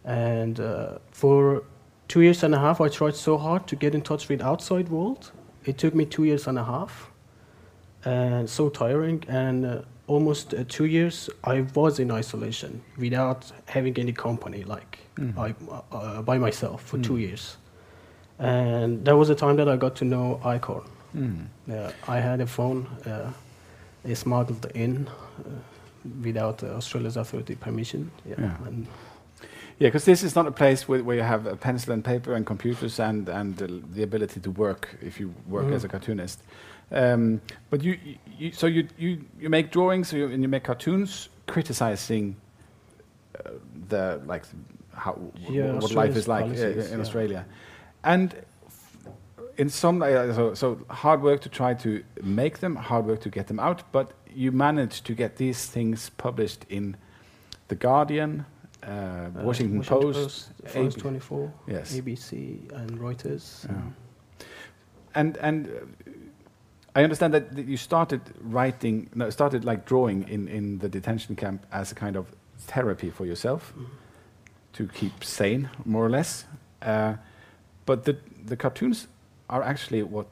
[0.06, 1.63] And uh, for
[2.08, 4.89] two years and a half, I tried so hard to get in touch with outside
[4.89, 5.32] world.
[5.65, 7.12] It took me two years and a half,
[8.06, 9.23] and so tiring.
[9.27, 14.97] And uh, almost uh, two years, I was in isolation without having any company, like
[15.15, 15.38] Mhm.
[15.38, 15.53] I,
[15.91, 17.21] uh, by myself for two Mm.
[17.27, 17.58] years.
[18.43, 20.84] And that was the time that I got to know ICOR.
[21.15, 21.45] Mm.
[21.67, 22.86] Yeah, I had a phone.
[23.06, 23.32] Uh,
[24.03, 25.49] they smuggled in uh,
[26.23, 28.12] without Australia's authority permission.
[28.25, 28.67] Yeah, Yeah.
[28.67, 28.88] and
[29.79, 32.36] Yeah, because this is not a place where, where you have a pencil and paper
[32.36, 33.58] and computers and, and
[33.95, 35.75] the ability to work if you work Mhm.
[35.75, 36.39] as a cartoonist.
[36.91, 40.63] Um, but you, you, you, so you, you, you make drawings you, and you make
[40.63, 42.36] cartoons criticizing
[43.45, 43.49] uh,
[43.89, 44.43] the like
[44.93, 45.17] how
[45.49, 47.01] Yeah, what life is like uh, policies, in yeah.
[47.06, 47.45] Australia,
[48.04, 48.34] and
[49.58, 53.30] in some uh, so, so hard work to try to make them, hard work to
[53.30, 56.96] get them out, but you managed to get these things published in
[57.68, 58.46] the Guardian,
[58.84, 61.96] uh, uh, Washington, Post, France AB 24, Yes.
[61.96, 63.66] ABC, and Reuters.
[63.70, 64.46] Yeah.
[65.16, 66.10] And and uh,
[66.96, 71.36] I understand that, that you started writing, no, started like drawing in, in the detention
[71.36, 72.26] camp as a kind of
[72.58, 73.86] therapy for yourself Mhm.
[74.74, 76.46] to keep sane, more or less.
[77.86, 78.15] But the
[78.46, 79.08] the cartoons
[79.50, 80.28] are actually what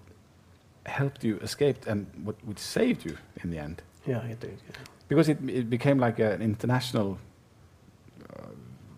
[0.85, 4.57] helped you escape and what saved you in the end, Yeah, it did.
[4.67, 4.75] Yeah.
[5.07, 7.17] because it it became like an international.
[8.29, 8.47] Uh,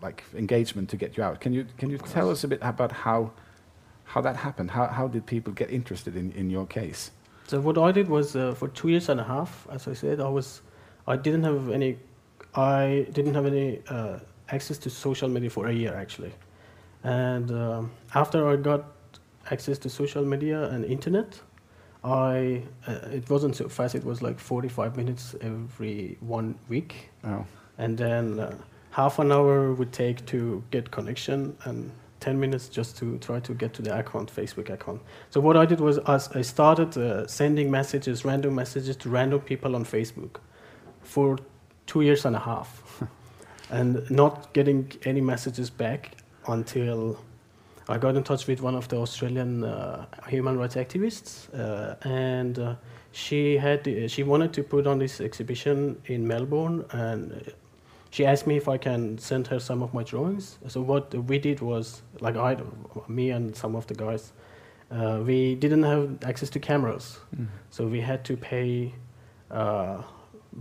[0.02, 1.40] like engagement to get you out.
[1.40, 3.30] Can you can you tell us a bit about how
[4.04, 4.70] how that happened?
[4.70, 7.10] How how did people get interested in, in your case?
[7.46, 10.20] So what I did was uh, for two years and a half, as I said,
[10.20, 10.62] I was,
[11.06, 11.96] I didn't have any,
[12.54, 16.32] I didn't have any uh, access to social media for a year actually,
[17.04, 18.84] and um, after I got
[19.50, 21.40] access to social media and internet,
[22.02, 23.94] I uh, it wasn't so fast.
[23.94, 27.44] It was like 45 minutes every one week, Oh,
[27.78, 28.56] and then uh,
[28.90, 31.90] half an hour would take to get connection and
[32.20, 35.02] 10 minutes just to try to get to the account facebook account.
[35.30, 39.76] So what i did was i started uh, sending messages random messages to random people
[39.76, 40.36] on facebook
[41.02, 41.38] for
[41.86, 43.02] two years and a half.
[43.70, 46.16] And not getting any messages back
[46.48, 47.18] until
[47.88, 52.58] i got in touch with one of the australian uh, human rights activists uh, and
[52.58, 52.74] uh,
[53.12, 57.52] she had uh, she wanted to put on this exhibition in melbourne and
[58.10, 60.58] she asked me if I can send her some of my drawings.
[60.68, 62.56] So what we did was, like I,
[63.08, 64.32] me and some of the guys,
[64.92, 67.48] uh, we didn't have access to cameras, Mm.
[67.70, 68.94] so we had to pay.
[69.50, 70.02] Uh,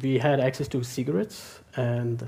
[0.01, 2.27] we had access to cigarettes, and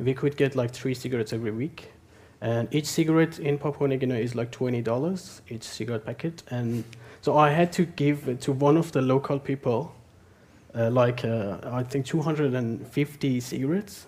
[0.00, 1.92] we could get like three cigarettes every week.
[2.40, 6.84] And each cigarette in Papua New Guinea is like twenty dollars each cigarette packet, and
[7.20, 9.92] so I had to give it to one of the local people,
[10.74, 14.06] uh, like uh, I think two hundred and fifty cigarettes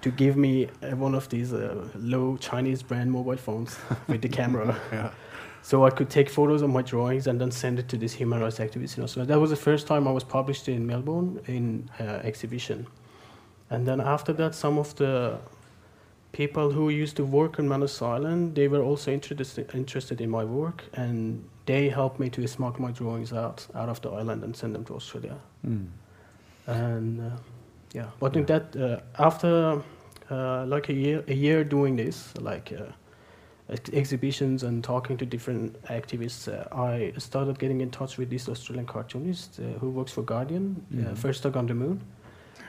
[0.00, 3.76] to give me uh, one of these uh, low Chinese brand mobile phones
[4.08, 4.80] with the camera.
[4.92, 5.10] yeah.
[5.60, 8.40] So I could take photos of my drawings and then send it to this human
[8.40, 9.26] rights activist in Australia.
[9.26, 12.86] That was the first time I was published in Melbourne in uh, exhibition.
[13.68, 15.38] And then after that, some of the
[16.32, 20.44] people who used to work on Manus Island, they were also interested interested in my
[20.44, 24.54] work, and they helped me to smuggle my drawings out out of the island and
[24.56, 25.36] send them to Australia.
[25.66, 25.86] Mm.
[26.66, 27.36] And uh,
[27.94, 29.82] yeah, but in that uh, after
[30.30, 32.92] uh, like a year a year doing this, like uh,
[33.70, 38.48] ex- exhibitions and talking to different activists, uh, I started getting in touch with this
[38.48, 41.16] Australian cartoonist uh, who works for Guardian, uh, Mhm.
[41.16, 42.00] First Dog on the Moon,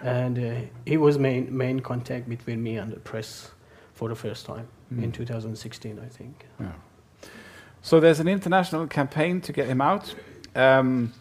[0.01, 3.51] and uh, he was main main contact between me and the press
[3.93, 5.03] for the first time Mm.
[5.03, 6.47] in 2016, I think.
[6.59, 6.71] Yeah.
[7.83, 10.15] So there's an international campaign to get him out.
[10.55, 11.13] Um,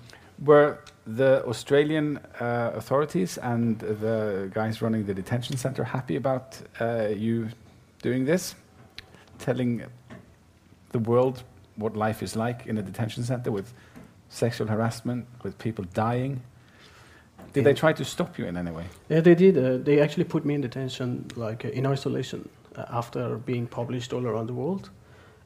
[0.42, 7.08] were the Australian uh, authorities and the guys running the detention center happy about uh,
[7.08, 7.48] you
[8.02, 8.54] doing this,
[9.38, 9.82] telling
[10.92, 11.42] the world
[11.76, 13.74] what life is like in a detention center with
[14.30, 16.40] sexual harassment, with people dying?
[17.58, 18.86] Did they try to stop you in any way?
[19.08, 19.56] Yeah, they did.
[19.56, 24.12] Uh, they actually put me in detention, like uh, in isolation, uh, after being published
[24.12, 24.90] all around the world.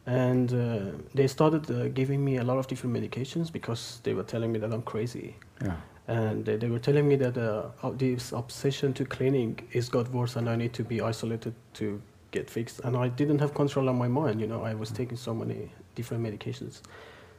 [0.06, 4.24] And uh, they started uh, giving me a lot of different medications because they were
[4.24, 5.36] telling me that I'm crazy.
[5.62, 5.76] Yeah.
[6.08, 10.10] And they, they were telling me that uh, uh, this obsession to cleaning is got
[10.10, 12.80] worse and I need to be isolated to get fixed.
[12.80, 15.70] And I didn't have control on my mind, you know, I was taking so many
[15.94, 16.80] different medications.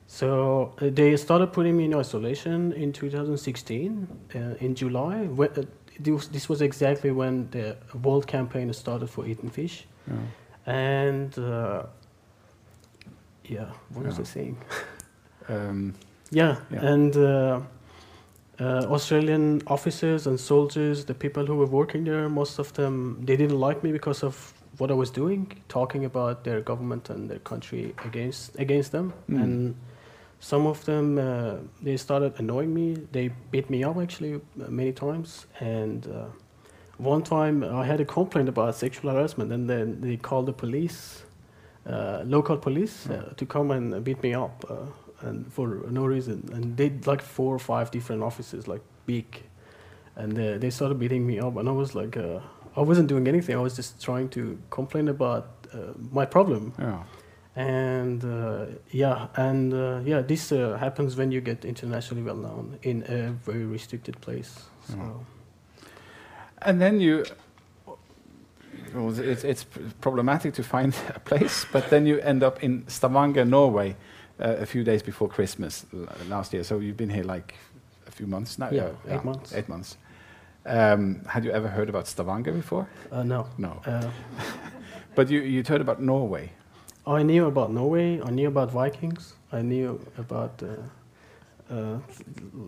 [0.08, 5.26] So uh, they started putting me in isolation in 2016, uh, in July.
[5.26, 5.64] When, uh,
[6.00, 9.86] this, this was exactly when the world campaign started for Eaten Fish.
[10.08, 10.16] Yeah.
[10.66, 11.84] And uh,
[13.46, 14.58] yeah, what was I saying?
[15.50, 15.94] Um,
[16.32, 16.94] Yeah, Yeah.
[16.94, 17.60] and uh,
[18.60, 23.36] uh, Australian officers and soldiers, the people who were working there, most of them, they
[23.36, 27.40] didn't like me because of what I was doing, talking about their government and their
[27.40, 29.14] country against against them.
[29.30, 29.44] Mm.
[29.44, 29.76] And
[30.44, 32.98] some of them, uh, they started annoying me.
[33.14, 35.46] They beat me up actually uh, many times.
[35.62, 36.26] And uh,
[36.98, 41.24] one time, I had a complaint about sexual harassment, and then they called the police,
[41.88, 44.66] uh, local police, uh, to come and beat me up.
[44.70, 44.76] Uh,
[45.22, 46.50] and for no reason.
[46.52, 49.44] And they like four or five different officers, like big,
[50.18, 51.56] and uh, they started beating me up.
[51.56, 52.42] And I was like, uh,
[52.76, 53.56] I wasn't doing anything.
[53.56, 56.74] I was just trying to complain about uh, my problem.
[56.78, 57.04] yeah.
[57.56, 62.80] And uh, yeah, and uh, yeah, this uh, happens when you get internationally well known
[62.82, 64.60] in a very restricted place.
[64.88, 64.96] So.
[64.98, 65.86] Yeah.
[66.66, 67.26] And then you,
[68.96, 69.66] well, it's, it's
[70.02, 73.96] problematic to find a place, but then you end up in Stavanger, Norway,
[74.40, 76.64] uh, a few days before Christmas l- last year.
[76.64, 77.54] So you've been here like
[78.08, 78.70] a few months now.
[78.72, 79.54] Yeah, Uh, eight months.
[79.54, 79.98] Eight months.
[80.66, 82.88] Um, had you ever heard about Stavanger before?
[83.12, 83.48] Uh, no.
[83.58, 83.82] No.
[83.86, 84.10] Uh,
[85.16, 86.50] But you you heard about Norway.
[87.06, 88.22] I knew about Norway.
[88.22, 89.34] I knew about Vikings.
[89.52, 91.98] I knew about uh, uh,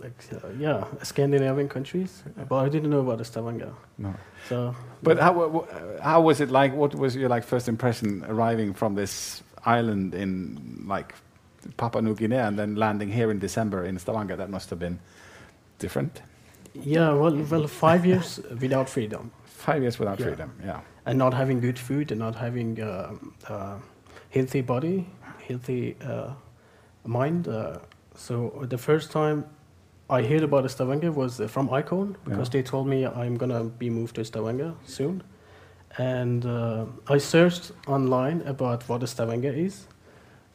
[0.01, 3.73] like uh, yeah Scandinavian countries, but I didn't know about the Stavanger.
[3.97, 4.13] No.
[4.49, 5.67] So, But how wa- wa-
[6.01, 6.73] how was it like?
[6.75, 11.13] What was your like first impression arriving from this island in like
[11.77, 14.35] Papua New Guinea and then landing here in December in Stavanger?
[14.37, 14.99] That must have been
[15.79, 16.21] different.
[16.73, 20.25] yeah, well, well, five years without freedom Five years without Yeah.
[20.27, 20.51] freedom.
[20.65, 20.79] Yeah.
[21.05, 23.13] and not having good food and not having uh,
[23.49, 23.77] uh,
[24.35, 25.07] healthy body,
[25.47, 26.31] healthy uh,
[27.05, 27.47] mind.
[27.47, 27.79] Uh,
[28.15, 29.45] so the first time
[30.09, 32.61] I heard about Stavanger was uh, from Icorn because Yeah.
[32.61, 35.23] they told me I'm gonna be moved to Stavanger soon,
[35.97, 39.87] and uh, I searched online about what Stavanger is,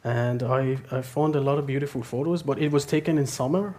[0.03, 3.73] and I, I found a lot of beautiful photos, but it was taken in summer,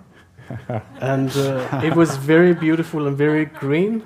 [1.01, 4.03] and uh, it was very beautiful and very green.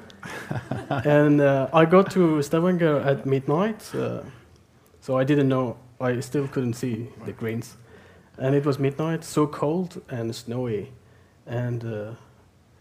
[1.04, 4.20] and uh, I got to Stavanger at midnight, uh,
[5.00, 5.76] so I didn't know.
[6.00, 7.76] I still couldn't see the greens,
[8.38, 10.92] and it was midnight, so cold and snowy,
[11.46, 12.10] and uh,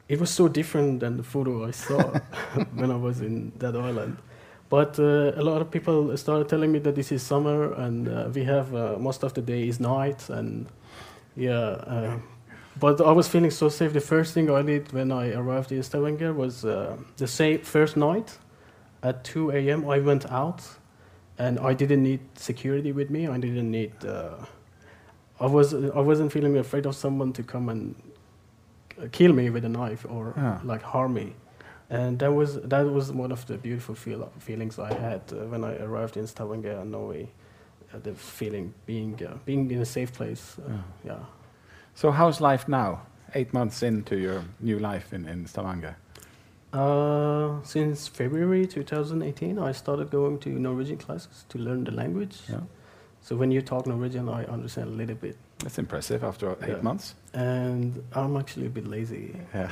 [0.07, 2.01] it was so different than the photo I saw
[2.73, 4.17] when I was in that island.
[4.69, 8.29] But uh, a lot of people started telling me that this is summer and uh,
[8.33, 10.67] we have uh, most of the day is night and
[11.35, 11.59] yeah.
[11.59, 12.17] Uh,
[12.79, 13.93] but I was feeling so safe.
[13.93, 17.95] The first thing I did when I arrived in Stavanger was uh, the same first
[17.95, 18.37] night
[19.03, 19.89] at 2 a.m.
[19.89, 20.61] I went out
[21.37, 23.27] and I didn't need security with me.
[23.27, 23.93] I didn't need.
[24.05, 24.45] Uh,
[25.39, 27.95] I was I wasn't feeling afraid of someone to come and
[29.11, 30.59] kill me with a knife or Yeah.
[30.63, 31.35] like harm me.
[31.89, 35.63] And that was that was one of the beautiful feel, feelings I had uh, when
[35.63, 37.27] I arrived in Stavanger, Norway.
[37.93, 40.57] Uh, the feeling being uh, being in a safe place.
[40.59, 40.81] Uh, Yeah.
[41.11, 41.19] yeah.
[41.95, 43.01] So how's life now?
[43.35, 45.95] Eight months into your new life in, in Stavanger.
[46.75, 52.37] Uh, since February 2018, I started going to Norwegian classes to learn the language.
[52.49, 52.59] Yeah.
[53.21, 55.37] So when you talk Norwegian, I understand a little bit.
[55.59, 56.81] That's impressive after eight Yeah.
[56.81, 57.15] months.
[57.33, 59.35] And I'm actually a bit lazy.
[59.53, 59.71] Yeah.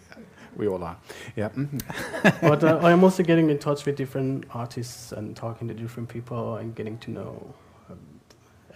[0.56, 0.96] we all are.
[1.36, 1.48] Yeah.
[1.50, 1.80] mhm.
[2.40, 6.08] but uh, I am also getting in touch with different artists and talking to different
[6.08, 7.54] people and getting to know.
[7.90, 7.98] Um,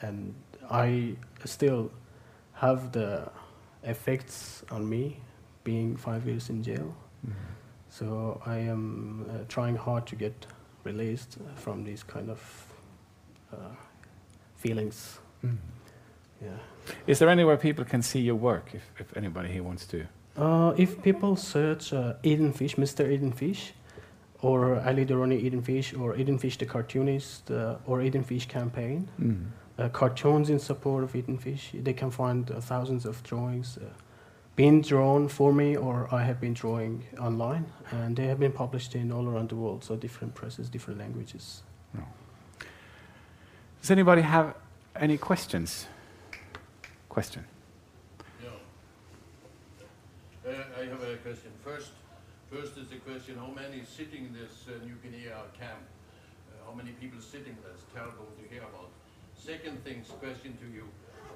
[0.03, 0.35] and
[0.69, 1.15] I
[1.45, 1.91] still
[2.55, 3.31] have the
[3.85, 5.21] effects on me
[5.63, 6.93] being five years in jail.
[7.25, 7.33] Mhm.
[7.91, 10.47] So I am uh, trying hard to get
[10.85, 12.67] released from these kind of
[13.53, 13.75] uh,
[14.57, 15.19] feelings.
[15.45, 15.57] Mhm.
[16.43, 16.59] Yeah.
[17.07, 20.07] Is there anywhere people can see your work if, if anybody here wants to?
[20.37, 23.11] Uh, if people search uh, Eaten Fish, Mr.
[23.11, 23.73] Eaten Fish,
[24.41, 29.09] or Ali Dorani Eaten Fish, or Eaten Fish the cartoonist, uh, or Eaten Fish campaign.
[29.21, 29.47] Mm.
[29.79, 31.71] Uh, cartoons in support of Eaten Fish.
[31.75, 33.79] They can find uh, thousands of drawings
[34.59, 38.97] being drawn for me, or I have been drawing online, and they have been published
[38.97, 41.63] in all around the world, so different presses, different languages.
[43.81, 44.57] Does anybody have
[44.97, 45.87] any questions?
[47.09, 47.45] Question.
[48.43, 48.51] Yeah.
[50.45, 51.53] Uh, I have a question.
[51.63, 51.93] First,
[52.51, 55.79] first is the question: How many sitting in this uh, New Guinea camp?
[56.51, 57.57] Uh, how many people sitting?
[57.65, 58.91] That's terrible to hear about.
[59.37, 60.83] Second things, question to you: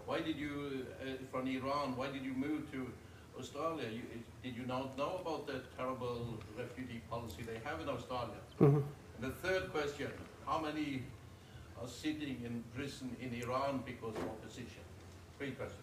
[0.06, 1.96] Why did you, uh, from Iran?
[1.96, 2.90] Why did you move to
[3.38, 3.88] Australia?
[3.90, 4.02] You,
[4.42, 8.40] did you not know about the terrible refugee policy they have in Australia?
[8.60, 8.82] Mhm.
[9.16, 10.10] And the third question:
[10.46, 11.02] How many
[11.80, 14.82] are sitting in prison in Iran because of opposition?
[15.38, 15.78] Three questions.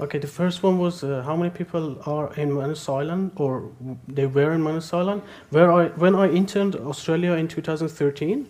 [0.00, 3.70] Okay, the first one was uh, how many people are in Manus Island, or
[4.08, 5.22] they were in Manus Island.
[5.50, 8.48] Where I, when I interned Australia in 2013,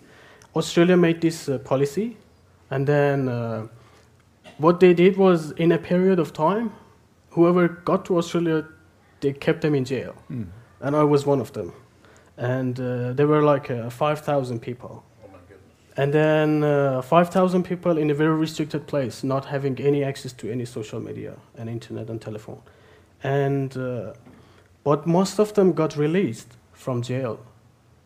[0.55, 2.15] Australia made this uh, policy,
[2.69, 3.67] and then uh,
[4.59, 6.71] what they did was in a period of time,
[7.31, 8.65] whoever got to Australia,
[9.19, 10.47] they kept them in jail, Mm.
[10.81, 11.71] and I was one of them,
[12.37, 15.03] and uh, there were like uh, 5,000 people.
[15.23, 15.29] Oh.
[15.97, 20.51] And then uh, 5,000 people in a very restricted place, not having any access to
[20.51, 22.61] any social media and internet and telephone.
[23.23, 24.13] And uh,
[24.83, 27.37] but most of them got released from jail,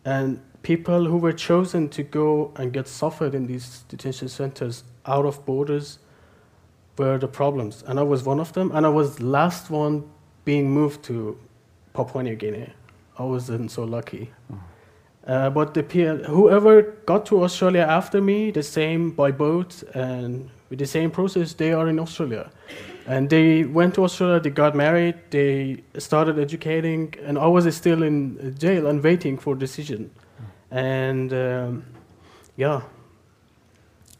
[0.04, 5.24] and people who were chosen to go and get suffered in these detention centers out
[5.24, 5.98] of borders
[6.98, 7.84] were the problems.
[7.86, 10.04] And I was one of them, and I was last one
[10.44, 11.38] being moved to
[11.92, 12.72] Papua New Guinea.
[13.18, 14.30] I wasn't so lucky.
[15.26, 20.48] Uh, but the peer, whoever got to Australia after me, the same by boat and
[20.70, 22.50] with the same process, they are in Australia.
[23.06, 28.02] And they went to Australia, they got married, they started educating, and I was still
[28.02, 30.10] in jail and waiting for decision.
[30.70, 31.84] And um,
[32.56, 32.82] yeah.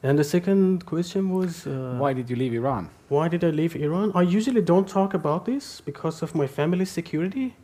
[0.03, 2.90] And the second question was uh, Why did you leave Iran?
[3.09, 4.11] why did I leave Iran?
[4.14, 7.55] I usually don't talk about this because of my family's security.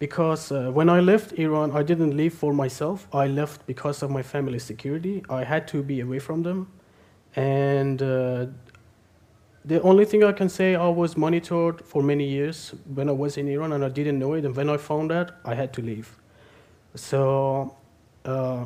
[0.00, 3.06] Because uh, when I left Iran, I didn't leave for myself.
[3.12, 5.22] I left because of my family's security.
[5.28, 6.68] I had to be away from them.
[7.36, 8.46] And uh,
[9.64, 13.36] the only thing I can say, I was monitored for many years when I was
[13.36, 14.44] in Iran and I didn't know it.
[14.44, 16.16] And when I found out, I had to leave.
[16.94, 17.76] So,
[18.24, 18.64] uh,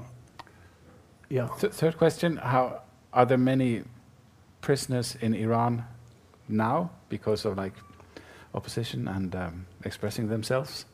[1.29, 1.49] yeah.
[1.59, 2.83] Th- third question: How
[3.15, 3.83] are there many
[4.61, 5.85] prisoners in Iran
[6.49, 7.73] now because of like
[8.55, 10.85] opposition and um, expressing themselves?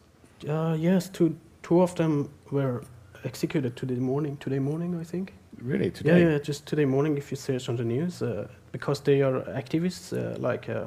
[0.48, 2.84] Uh, yes, two, two of them were
[3.24, 4.36] executed today morning.
[4.36, 5.34] Today morning, I think.
[5.60, 6.22] Really, today?
[6.22, 7.18] Yeah, yeah, just today morning.
[7.18, 10.86] If you search on the news, uh, because they are activists, uh, like uh,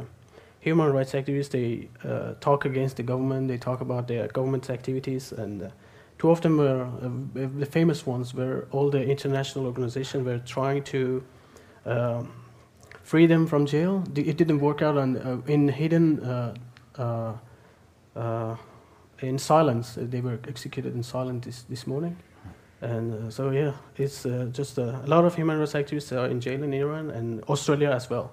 [0.59, 3.47] human rights activists, they uh, talk against the government.
[3.49, 5.69] They talk about their government's activities, and uh,
[6.23, 10.83] two of them were uh, the famous ones, where all the international organizations were trying
[10.83, 10.99] to.
[11.85, 12.31] Um,
[13.03, 14.03] free them from jail.
[14.15, 16.53] It didn't work out, and uh, in hidden, uh,
[16.97, 17.33] uh,
[18.15, 18.55] uh,
[19.19, 22.15] in silence, they were executed in silence this, this morning.
[22.81, 26.27] And uh, so, yeah, it's uh, just uh, a lot of human rights activists are
[26.27, 28.31] in jail in Iran and Australia as well,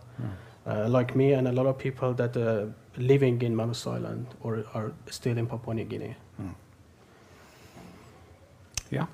[0.67, 4.65] uh, like me and a lot of people that are living in Manus Island or
[4.75, 6.15] are still in Papua New Guinea.
[8.91, 9.07] Yeah.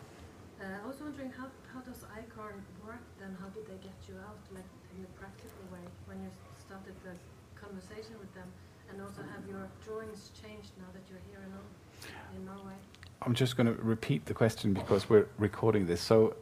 [0.61, 3.37] Uh, I was wondering how, how does ICORN work then?
[3.41, 4.65] How did they get you out, like
[4.97, 7.13] in a practical way, when you started the
[7.61, 8.49] conversation with them?
[8.91, 12.75] And also, have your drawings changed now that you're here in, in Norway?
[13.23, 16.01] I'm just going to repeat the question because we're recording this.
[16.01, 16.37] So,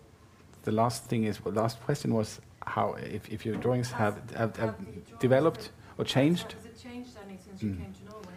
[0.63, 4.19] the last thing is, well, the last question was how if, if your drawings have
[4.37, 4.75] have, have
[5.19, 7.79] developed or changed, Has it changed any since you Mm.
[7.83, 8.35] came to Norway?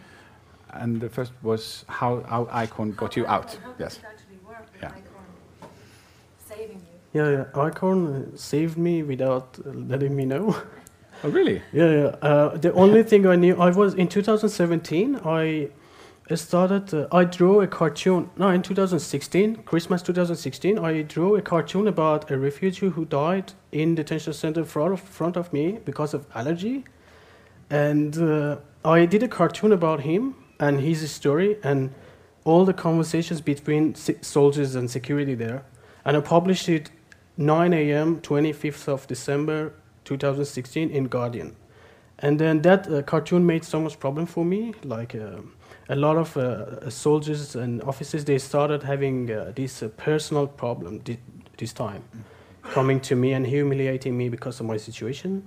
[0.73, 3.57] and the first was how how Icorn got How you out.
[3.79, 3.99] Yes.
[4.81, 4.89] Yeah.
[4.89, 5.69] ICORN
[6.47, 6.81] saving
[7.13, 7.21] you?
[7.21, 7.45] Yeah, yeah.
[7.53, 10.55] Icorn uh, saved me without uh, letting me know.
[11.23, 11.63] Oh, really?
[11.73, 12.05] Yeah, yeah.
[12.21, 15.19] Uh, the only thing I knew, I was in 2017.
[15.25, 15.69] I
[16.35, 16.93] started.
[16.93, 18.29] Uh, I drew a cartoon.
[18.37, 23.95] No, in 2016, Christmas 2016, I drew a cartoon about a refugee who died in
[23.95, 26.85] detention center front of, front of me because of allergy,
[27.71, 31.95] and uh, I did a cartoon about him and his story and
[32.47, 35.65] all the conversations between soldiers and security there,
[36.05, 36.89] and I published it
[37.35, 38.21] 9 a.m.
[38.21, 39.73] 25th of December
[40.05, 41.57] 2016 in Guardian.
[42.19, 44.73] And then that uh, cartoon made so much problem for me.
[44.83, 45.41] Like uh,
[45.89, 51.01] a lot of uh, soldiers and officers, they started having uh, this uh, personal problem
[51.01, 51.19] thi-
[51.57, 52.03] this time,
[52.63, 55.43] coming to me and humiliating me because of my situation.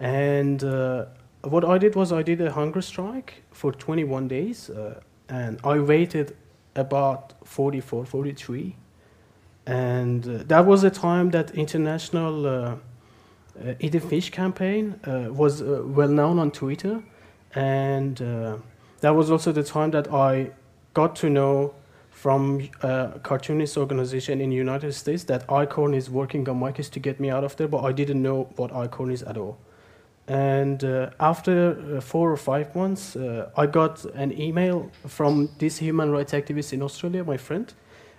[0.00, 1.06] And uh,
[1.44, 5.00] what I did was I did a hunger strike for 21 days, uh,
[5.30, 6.36] and I waited
[6.74, 8.76] about 44, 43.
[9.66, 12.76] And uh, that was the time that international uh,
[13.60, 17.02] uh, Eaten Fish campaign uh, was uh, well known on Twitter.
[17.54, 18.56] And uh,
[19.00, 20.50] that was also the time that I
[20.94, 21.74] got to know
[22.10, 26.88] from a cartoonist organization in the United States that Icorn is working on my case
[26.90, 29.58] to get me out of there, but I didn't know what Icorn is at all.
[30.28, 35.78] And uh, after uh, four or five months, uh, I got an email from this
[35.78, 37.72] human rights activist in Australia, my friend,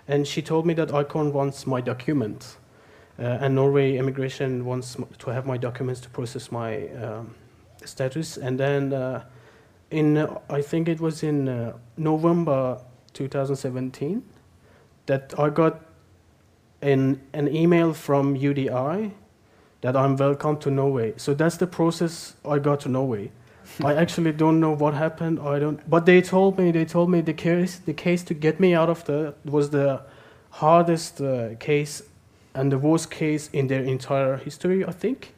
[0.07, 2.57] and she told me that Icorn wants my documents,
[3.17, 7.35] uh, and Norway immigration wants to have my documents to process my um,
[7.85, 8.35] status.
[8.35, 9.23] And then,
[9.89, 12.81] in I think it was in November
[13.13, 14.23] 2017,
[15.05, 15.85] that I got
[16.81, 19.11] an an email from UDI
[19.83, 21.13] that I'm welcome to Norway.
[21.17, 23.31] So that's the process I got to Norway.
[23.83, 25.39] I actually don't know what happened.
[25.39, 25.79] I don't.
[25.89, 26.71] But they told me.
[26.71, 27.79] They told me the case.
[27.79, 30.01] The case to get me out of the was the
[30.51, 32.03] hardest uh, case
[32.53, 35.33] and the worst case in their entire history, I think.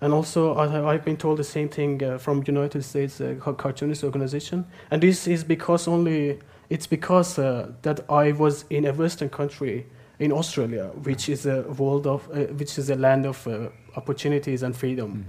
[0.00, 4.04] And also, I, I've been told the same thing uh, from United States uh, Cartoonist
[4.04, 4.64] Organization.
[4.90, 6.38] And this is because only
[6.70, 9.86] it's because uh, that I was in a Western country
[10.18, 13.68] in Australia, which is a world of, uh, which is a land of uh,
[13.98, 15.26] opportunities and freedom.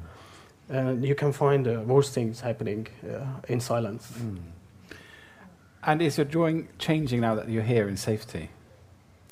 [0.70, 4.03] And you can find uh, worse things happening uh, in silence.
[5.84, 8.49] And is your drawing changing now that you're here in safety?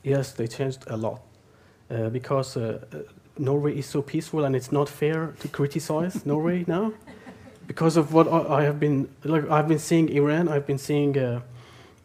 [0.03, 1.19] Yes, they changed a lot
[1.91, 2.97] uh, because uh, uh,
[3.37, 6.93] Norway is so peaceful, and it's not fair to criticize Norway now
[7.67, 9.49] because of what I, I have been like.
[9.49, 11.41] I've been seeing Iran, I've been seeing uh,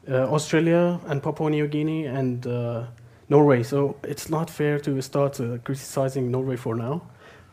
[0.09, 2.85] uh, Australia and Papua New Guinea and uh,
[3.29, 3.63] Norway.
[3.63, 7.03] So it's not fair to start uh, criticizing Norway for now.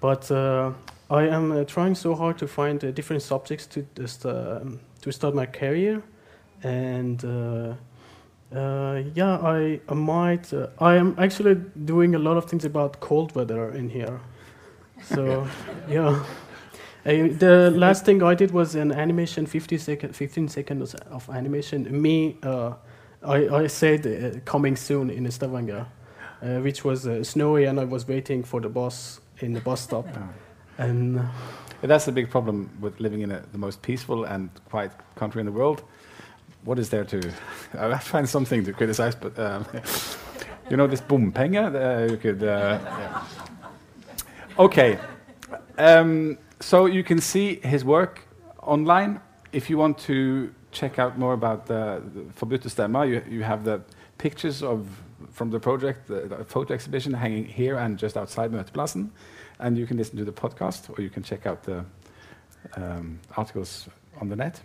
[0.01, 0.71] But uh,
[1.09, 5.11] I am uh, trying so hard to find uh, different subjects to just, um, to
[5.11, 6.03] start my career,
[6.63, 7.73] and uh,
[8.55, 10.53] uh, yeah, I, I might.
[10.53, 14.19] Uh, I am actually doing a lot of things about cold weather in here.
[15.03, 15.47] So
[15.89, 16.23] yeah.
[17.05, 22.01] Uh, the last thing I did was an animation, 50 second, 15 seconds of animation.
[22.01, 22.73] Me, uh,
[23.23, 25.87] I, I said uh, coming soon in Stavanger,
[26.41, 29.81] uh, which was uh, snowy, and I was waiting for the bus in the bus
[29.81, 30.07] stop.
[30.77, 31.23] And uh,
[31.81, 35.45] that's the big problem with living in a, the most peaceful and quiet country in
[35.45, 35.83] the world.
[36.63, 37.31] What is there to?
[37.77, 39.65] I find something to criticize, but um,
[40.69, 41.73] you know this bompenger.
[41.73, 42.43] Uh, you could.
[42.43, 43.23] Uh, yeah.
[44.57, 44.99] Okay,
[45.77, 48.27] um, so you can see his work
[48.61, 49.21] online.
[49.53, 53.81] If you want to check out more about the, the Stemmer, you, you have the
[54.17, 54.87] pictures of
[55.39, 59.09] from the project, the, photo exhibition hanging here and just outside Møteplassen.
[59.59, 61.85] And you can listen to the podcast or you can check out the
[62.75, 63.87] um, articles
[64.19, 64.61] on the net.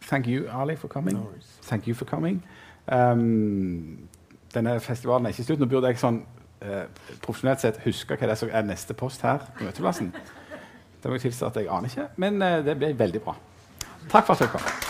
[0.00, 1.14] Thank you, Ali, for coming.
[1.14, 1.28] No.
[1.62, 2.42] Thank you for coming.
[2.88, 4.08] Um,
[4.54, 5.60] denne festivalen er ikke slutt.
[5.60, 6.20] Nå burde jeg sånn
[6.60, 6.84] eh,
[7.24, 10.12] profesjonelt sett huske hva det er som er neste post her på Møteplassen.
[11.00, 13.38] Det må jeg tilstå at jeg aner ikke, men eh, det ble veldig bra.
[14.10, 14.89] Takk for at dere kom.